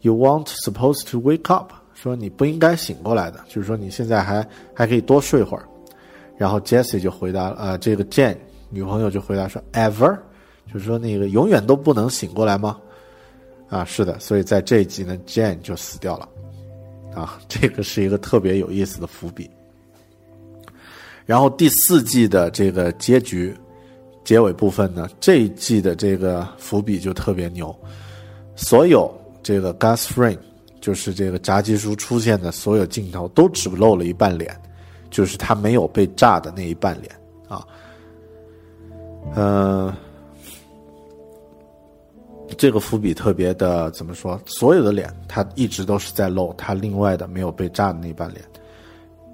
[0.00, 4.44] ：“You want supposed to wake up。”说你不应该醒过来的，就是说你现在还
[4.74, 5.62] 还可以多睡会儿。
[6.36, 8.36] 然后 Jesse 就回答，呃，这个 Jane
[8.70, 10.18] 女朋友就回答说，Ever，
[10.72, 12.76] 就是说那个永远都不能醒过来吗？
[13.68, 16.28] 啊，是的，所以在这一集呢，Jane 就死掉了。
[17.14, 19.48] 啊，这个是一个特别有意思的伏笔。
[21.24, 23.54] 然后第四季的这个结局
[24.24, 27.72] 结尾部分呢，这一季的这个伏笔就特别牛，
[28.56, 29.08] 所有
[29.40, 30.38] 这个 Gas Frame。
[30.82, 34.54] 就是这个炸鸡叔出现的所有镜头都只露了一半脸，
[35.10, 37.14] 就是他没有被炸的那一半脸
[37.46, 37.64] 啊。
[39.36, 39.94] 嗯，
[42.58, 44.38] 这个伏笔特别的怎么说？
[44.44, 48.44] 所有的脸他一直都是在露他另外的没有被炸的那一半脸。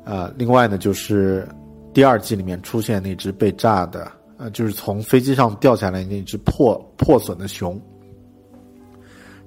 [0.04, 1.48] 呃，另外呢，就是
[1.94, 7.80] 第二季里面出现那只被炸的，呃，就是从飞机上掉下来那只破破损的熊，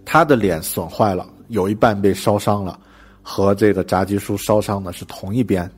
[0.04, 1.28] 他的脸损坏了。
[1.52, 2.80] 有一半被烧伤了，
[3.22, 5.70] 和这个炸鸡叔烧伤的是同一边。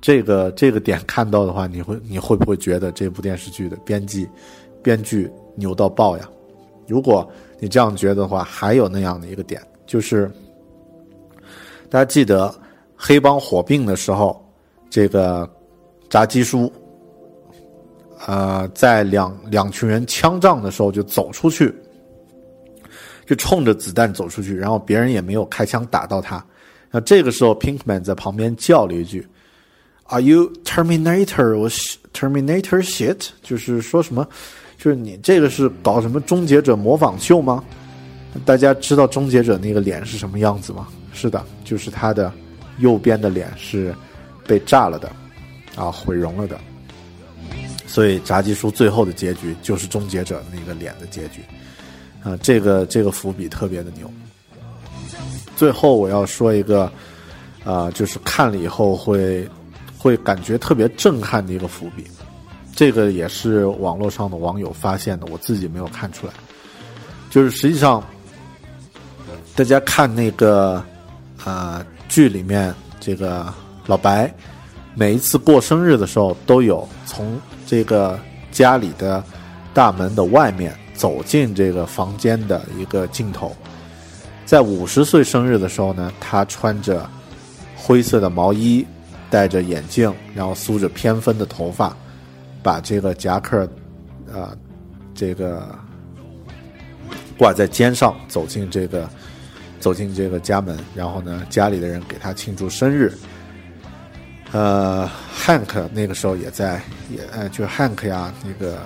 [0.00, 4.26] 这个这个点看到的话，你会你会不会觉得这部电视剧的编辑
[4.82, 6.26] 编剧牛到爆呀？
[6.86, 7.28] 如果
[7.58, 10.30] 你这样觉得的话，还有那样的一个点，就是
[11.90, 12.54] 大家记得
[12.96, 14.42] 黑帮火并的时候，
[14.88, 15.48] 这个
[16.08, 16.72] 炸鸡叔。
[18.26, 21.74] 呃，在两两群人枪仗的时候，就走出去，
[23.30, 26.44] 就冲着子弹走出去，然后别人也没有开枪打到他。
[26.90, 29.24] 那这个时候，Pinkman 在旁边叫了一句
[30.08, 31.56] ：“Are you Terminator?
[31.56, 31.70] 我
[32.12, 34.26] Terminator shit？” 就是说什么？
[34.76, 37.62] 就是你这个是搞什么终结者模仿秀吗？
[38.44, 40.88] 大家知道终结者那个脸是什么样子吗？
[41.12, 42.32] 是的，就是他的
[42.78, 43.94] 右边的脸是
[44.44, 45.08] 被炸了的，
[45.76, 46.58] 啊，毁容了的。
[47.86, 51.42] 所以炸鸡叔最后的结局就是终结者那个脸的结局，
[52.22, 54.10] 啊，这个这个伏笔特别的牛。
[55.56, 56.90] 最后我要说一个，
[57.64, 59.48] 啊，就是看了以后会
[59.98, 62.04] 会感觉特别震撼的一个伏笔，
[62.74, 66.32] 这个也是网络上的网友发现的，我自己没有看出来。
[67.30, 68.02] 就是实际上，
[69.54, 70.82] 大家看那个
[71.44, 73.52] 啊剧里面，这个
[73.86, 74.32] 老白
[74.94, 77.40] 每一次过生日的时候都有从。
[77.66, 78.18] 这个
[78.50, 79.22] 家里的
[79.72, 83.56] 大门的外面走进这个房间的一个镜头，
[84.44, 87.08] 在五十岁生日的时候呢，他穿着
[87.74, 88.84] 灰色的毛衣，
[89.30, 91.96] 戴着眼镜，然后梳着偏分的头发，
[92.62, 93.66] 把这个夹克，
[94.30, 94.54] 啊，
[95.14, 95.74] 这个
[97.38, 99.08] 挂在肩上，走进这个
[99.80, 103.10] 走进这个家门，然后呢，家里的人给他庆祝生日。
[104.52, 108.78] 呃，Hank 那个时候也在，也呃，就是 Hank 呀，那个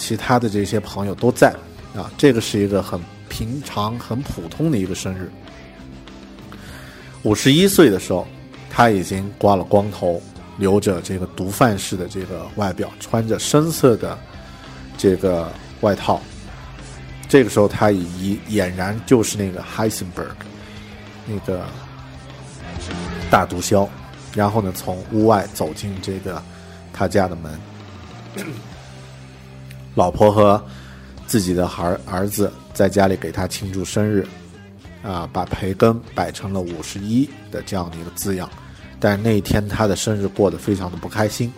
[0.00, 1.54] 其他的这些朋友都在
[1.94, 2.10] 啊。
[2.16, 2.98] 这个是一个很
[3.28, 5.30] 平常、很普通的一个生日。
[7.22, 8.26] 五十一岁的时候，
[8.70, 10.20] 他已经刮了光头，
[10.56, 14.18] 留着这个毒贩式的这个外表，穿着深色的
[14.96, 16.18] 这个外套。
[17.28, 20.34] 这个时候，他已俨然就是那个 Heisenberg，
[21.26, 21.64] 那个
[23.30, 23.86] 大毒枭。
[24.34, 26.42] 然后呢，从屋外走进这个
[26.92, 27.60] 他家的门，
[29.94, 30.62] 老婆和
[31.26, 34.26] 自己的儿儿子在家里给他庆祝生日，
[35.02, 38.48] 啊，把培根摆成了五十一的这样的一个字样，
[38.98, 41.52] 但那一天他的生日过得非常的不开心。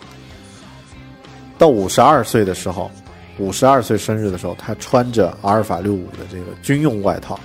[1.58, 2.90] 到五十二岁的时候，
[3.38, 7.38] 五十二岁生日的时候，他穿着阿尔法六五的这个军用外套，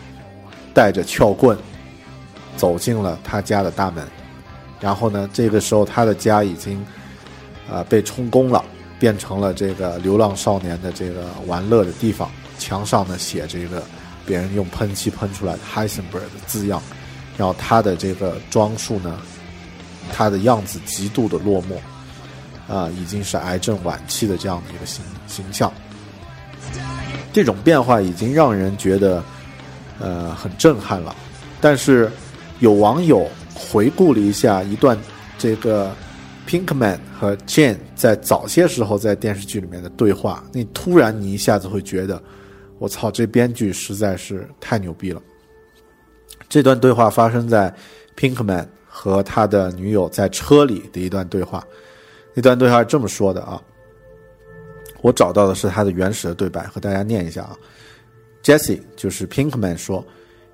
[0.74, 1.58] 带着撬棍，
[2.56, 4.06] 走进了他家的大门。
[4.80, 6.84] 然后呢，这个时候他的家已经，
[7.72, 8.64] 啊，被充公了，
[9.00, 12.30] 变成了这个流浪少年的这个玩乐的地方。
[12.58, 13.84] 墙上呢写着一个
[14.26, 16.82] 别人用喷漆喷出来的 Heisenberg 的字样，
[17.38, 19.20] 然后他的这个装束呢，
[20.12, 25.72] 他的样子极度的落寞，啊，已经是癌症晚期的这样的一个形形象。
[27.32, 29.24] 这种变化已经让人觉得，
[30.00, 31.16] 呃，很震撼了。
[31.62, 32.12] 但是
[32.60, 33.30] 有网友。
[33.60, 34.96] 回顾了一下一段
[35.36, 35.92] 这个
[36.48, 42.24] Pinkman 和 Jane 在早些时候在电视剧里面的对话，那突然你一下子会觉得，
[42.80, 45.22] 我操，这编剧实在是太牛逼了。
[46.48, 47.74] 这段对话发生在
[48.16, 51.62] Pinkman 和他的女友在车里的一段对话，
[52.34, 53.62] 那段对话是这么说的啊，
[55.02, 57.58] 我找到的是他的原始的对白，和大家念一下啊。
[58.42, 60.06] Jessie 就是 Pinkman 说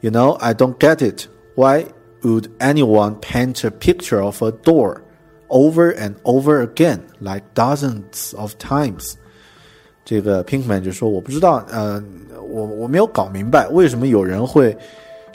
[0.01, 1.85] ，You know I don't get it why。
[2.25, 5.01] Would anyone paint a picture of a door
[5.53, 9.13] over and over again, like dozens of times？
[10.03, 12.03] 这个 Pinkman 就说：“我不知道，呃，
[12.41, 14.75] 我我没有搞明白，为什么有人会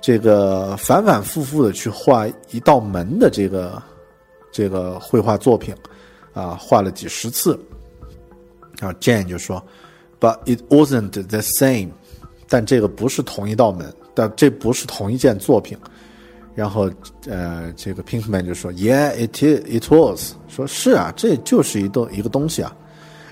[0.02, 3.82] 这个反反复复的去画一道门的这个
[4.52, 5.74] 这个绘画作品
[6.34, 7.58] 啊，画了几十次。”
[8.78, 9.62] 然后 Jane 就说
[10.20, 11.90] ：“But it wasn't the same。
[12.48, 15.78] 但这个不是同一道门，但这不是同一件作品。”
[16.57, 16.87] 然后，
[17.27, 22.75] 呃，这个 Pinkman 就说：“Yeah, it it was。”说是啊，这就是一东一个东西啊。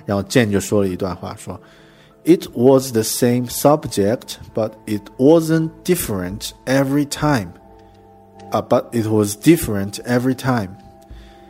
[0.07, 7.49] 然后 Jane 就说了一段话，说：“It was the same subject, but it wasn't different every time.
[8.51, 10.69] 啊，but it was different every time.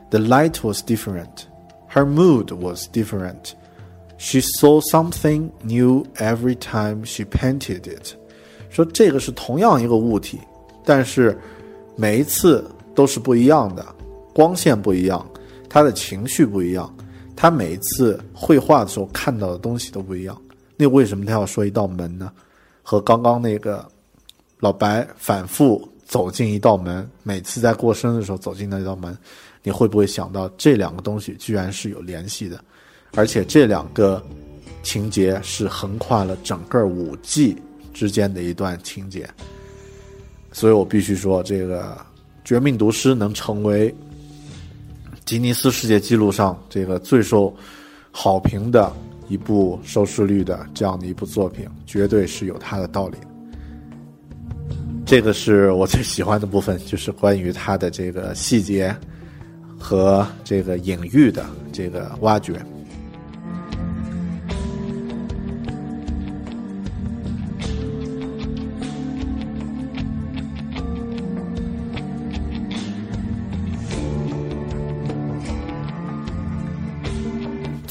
[0.10, 1.46] The light was different.
[1.88, 3.54] Her mood was different.
[4.18, 8.16] She saw something new every time she painted it。”
[8.70, 10.38] 说这个是同样一个物体，
[10.84, 11.38] 但是。
[11.97, 13.85] 每一次都是不一样的，
[14.35, 15.27] 光线不一样，
[15.69, 16.95] 他的情绪不一样，
[17.35, 20.41] 他每一次绘画的时候看到的东西都不一样。
[20.77, 22.31] 那为什么他要说一道门呢？
[22.83, 23.85] 和刚刚那个
[24.61, 29.17] 老白反复走进一道门，每次在过生日的时候走进那道门，
[29.63, 32.63] 你会不会想到这两个东西居然是有联系的？
[33.15, 34.23] 而且这两个
[34.83, 37.57] 情节是横跨了整个五季
[37.95, 39.29] 之间的一段情节，
[40.57, 41.83] 所以我必须说，这个
[42.43, 43.95] 《绝命毒师》能成为
[45.27, 47.55] 吉尼斯世界纪录上这个最受
[48.11, 48.91] 好评的
[49.29, 53.19] 一部收视率的这样的一部作品，绝对是有它的道理。
[55.05, 58.97] 这个是我最喜欢的部分，就是关于它的这个细节
[59.79, 62.59] 和这个隐喻的这个挖掘。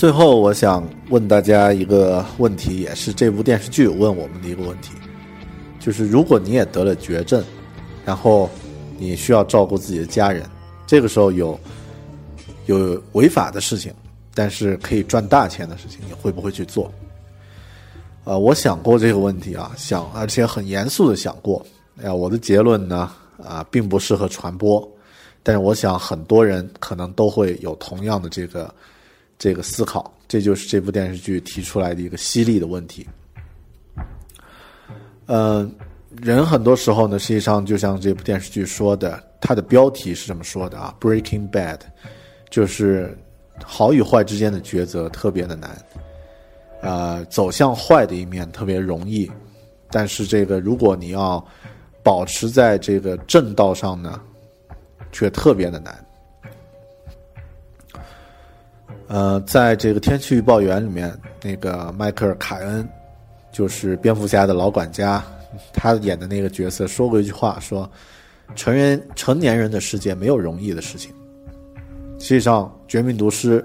[0.05, 4.91] 最后，我想问大家一个问题，也是这部电视剧问我们的一个问题，
[5.79, 7.43] 就是如果你也得了绝症，
[8.05, 8.47] 然后
[8.99, 10.47] 你需要照顾自己的家人，
[10.85, 11.59] 这个时候有
[12.67, 13.91] 有违法的事情，
[14.35, 16.85] 但是可以赚大钱的事情，你会不会去做？
[18.23, 21.65] 啊，我想过这个问题啊，想而且很严肃的想过。
[21.97, 23.11] 哎呀，我的结论呢，
[23.43, 24.87] 啊，并不适合传播，
[25.41, 28.71] 但是我想很多人可能都会有同样的这个。
[29.37, 33.07] 这个思考，这就是这部电视剧提出来的一个犀利的问题。
[35.25, 35.69] 呃，
[36.21, 41.79] 人很多时候呢，实际上就像这部电视剧说的，它的标题是这么说的啊，“Breaking Bad”，
[42.49, 43.17] 就是
[43.63, 45.85] 好与坏之间的抉择特别的难，
[46.81, 49.31] 呃，走向坏的一面特别容易，
[49.89, 51.43] 但是这个如果你要
[52.03, 54.21] 保持在这个正道上呢，
[55.11, 56.04] 却特别的难。
[59.07, 62.87] 呃，在这个天气预报员里面，那个迈克尔·凯恩
[63.51, 65.23] 就是蝙蝠侠的老管家，
[65.71, 67.87] 他演的那个角色说过一句话，说
[68.55, 71.13] ：“成人成年人的世界没有容易的事情。”
[72.17, 73.61] 实际上，《绝命毒师》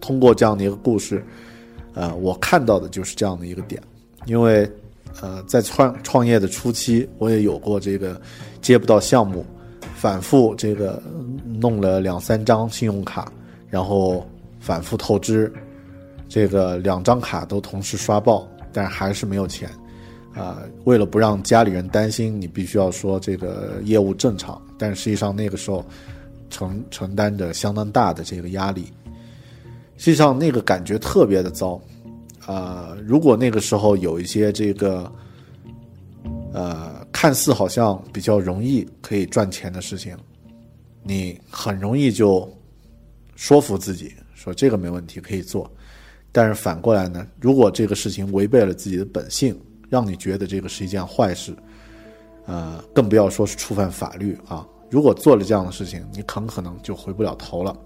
[0.00, 1.22] 通过这样的一个故事，
[1.92, 3.78] 呃，我看到的就是这样的一个点，
[4.24, 4.66] 因为
[5.20, 8.18] 呃，在创创业的初期，我也有过这个
[8.62, 9.44] 接不到项目，
[9.94, 11.02] 反复这个
[11.44, 13.30] 弄了两三张信用卡，
[13.68, 14.26] 然后。
[14.66, 15.52] 反复透支，
[16.28, 19.70] 这个两张卡都同时刷爆，但还是没有钱，
[20.34, 25.86] 啊，为了不让家里人担心，你必须要说这个业务正常，但实际上那个时候
[26.50, 28.86] 承承担着相当大的这个压力，
[29.98, 31.80] 实际上那个感觉特别的糟，
[32.44, 35.08] 啊，如果那个时候有一些这个，
[36.52, 40.16] 呃，看似好像比较容易可以赚钱的事情，
[41.04, 42.52] 你很容易就
[43.36, 44.12] 说服自己。
[44.36, 45.68] 说这个没问题，可以做，
[46.30, 47.26] 但是反过来呢？
[47.40, 49.58] 如果这个事情违背了自己的本性，
[49.88, 51.56] 让你觉得这个是一件坏事，
[52.44, 54.64] 呃，更不要说是触犯法律啊！
[54.90, 57.76] 如果做了这样的事情，你很可能就回不了头了。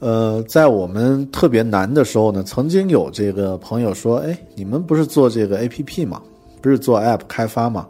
[0.00, 6.20] 呃，在我们特别难的时候呢，曾经有这个朋友说：“哎，你们不是做这个 A P P 吗？
[6.60, 7.88] 不是做 App 开发吗？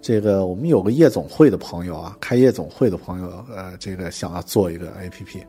[0.00, 5.42] 这个我们有个夜总会的朋友啊，开夜总会的朋友，呃，这个想要做一个 A P P。”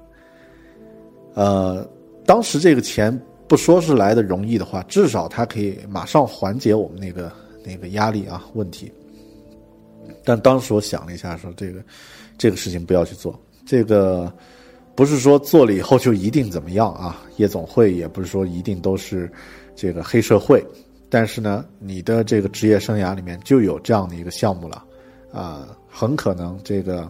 [1.33, 1.87] 呃，
[2.25, 3.17] 当时这个钱
[3.47, 7.31] 不说是来的容易的话，至少它可以马上缓解我们那个
[7.65, 8.91] 那个压力啊问题。
[10.23, 11.81] 但当时我想了一下，说这个
[12.37, 13.39] 这个事情不要去做。
[13.65, 14.31] 这个
[14.95, 17.23] 不是说做了以后就一定怎么样啊？
[17.37, 19.31] 夜总会也不是说一定都是
[19.75, 20.63] 这个黑社会。
[21.09, 24.83] 但是呢，你的这个职业生涯里面就有这样的一个项目了，
[25.31, 27.07] 啊，很可能这个。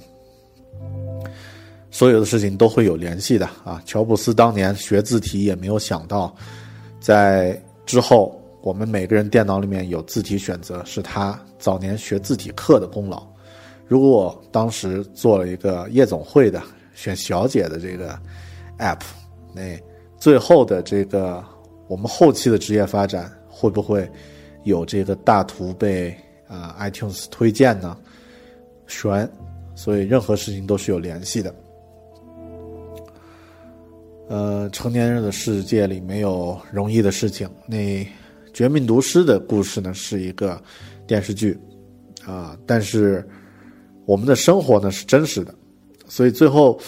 [1.91, 3.81] 所有的事情都会有联系的啊！
[3.85, 6.33] 乔布斯当年学字体也没有想到，
[6.99, 13.25] 在之后我们每个人电脑里面有字体选择，是他早年学字体课的功劳。
[13.87, 16.61] 如果我当时做了一个夜总会的
[16.93, 18.17] 选小姐的这个
[18.77, 19.01] app，
[19.51, 19.75] 那
[20.17, 21.43] 最后的这个
[21.87, 24.07] 我们后期的职业发展会不会
[24.63, 26.15] 有这个大图被
[26.47, 27.97] 啊 iTunes 推荐呢？
[28.85, 29.27] 悬，
[29.73, 31.51] 所以任何事情都是有联系的。
[34.29, 37.49] 呃，成年人的世界里没有容易的事情。
[37.67, 37.77] 那
[38.53, 40.61] 《绝命毒师》的故事呢，是一个
[41.07, 41.57] 电视剧
[42.27, 43.27] 啊，但是
[44.05, 45.51] 我们的生活呢是真实的，
[46.07, 46.79] 所以最后，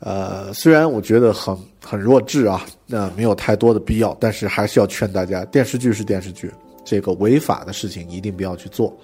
[0.00, 6.52] 呃，虽然我觉得很很弱智啊，那没有太多的必要，但是还是要劝大家，电视剧是电视剧，
[6.84, 8.94] 这个违法的事情一定不要去做，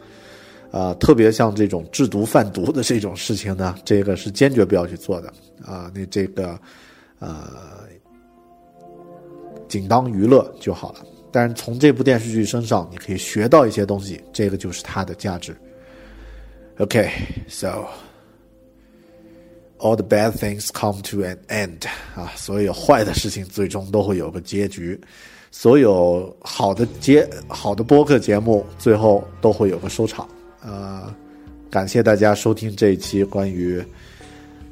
[0.71, 5.33] 啊，特别像这种制毒贩毒的这种事情呢，这个是坚决不要去做的
[5.65, 6.61] 啊，那这个。
[7.19, 7.81] 呃，
[9.69, 11.05] 仅当娱乐就好了。
[11.31, 15.55] 但是从这部电视剧身上，你可以学到一些东西，这个就是它的价值。
[16.79, 17.85] OK，so、
[19.79, 24.99] all the bad things come to an end 啊，所有坏的事情最终都会有个结局，
[25.51, 30.27] 所有好的节好的播客节目最后都会有个收场。
[30.63, 31.15] 呃，
[31.71, 33.85] 感谢大家收听这一期关于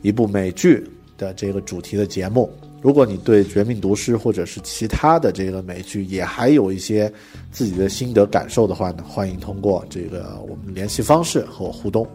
[0.01, 2.50] 一部美剧的这个主题的节目。
[2.82, 7.12] 如果你对《绝命毒师》或者是其他的这个美剧也还有一些
[7.50, 12.06] 自己的心得感受的话呢，欢迎通过这个我们联系方式和我互动。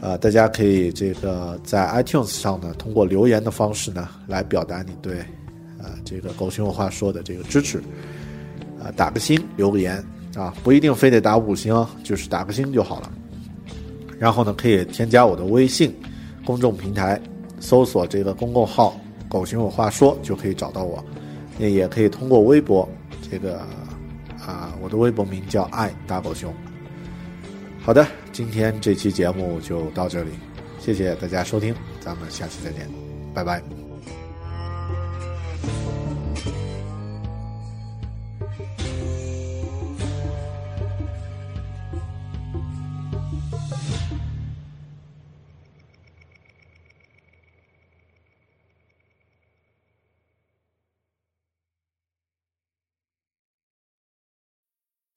[0.00, 5.18] 呃，大家可以这个在 iTunes 上呢，通过留言的方式呢，来表达你对
[5.78, 7.80] 呃这个狗熊有话说的这个支持。
[8.82, 10.04] 啊，打个心，留个言
[10.34, 13.12] 啊，不一定非得打五星，就是打个心就好了。
[14.18, 15.94] 然后呢，可以添加我的微信
[16.44, 17.20] 公众平台，
[17.62, 18.94] 搜索这个公共号。
[19.28, 21.02] 狗熊有话说就可以找到我，
[21.56, 22.86] 那也可以通过微博，
[23.30, 23.60] 这个
[24.44, 26.52] 啊，我的微博名叫爱大狗熊。
[27.82, 30.32] 好的，今天这期节目就到这里，
[30.78, 32.86] 谢谢大家收听，咱们下期再见，
[33.32, 33.81] 拜拜。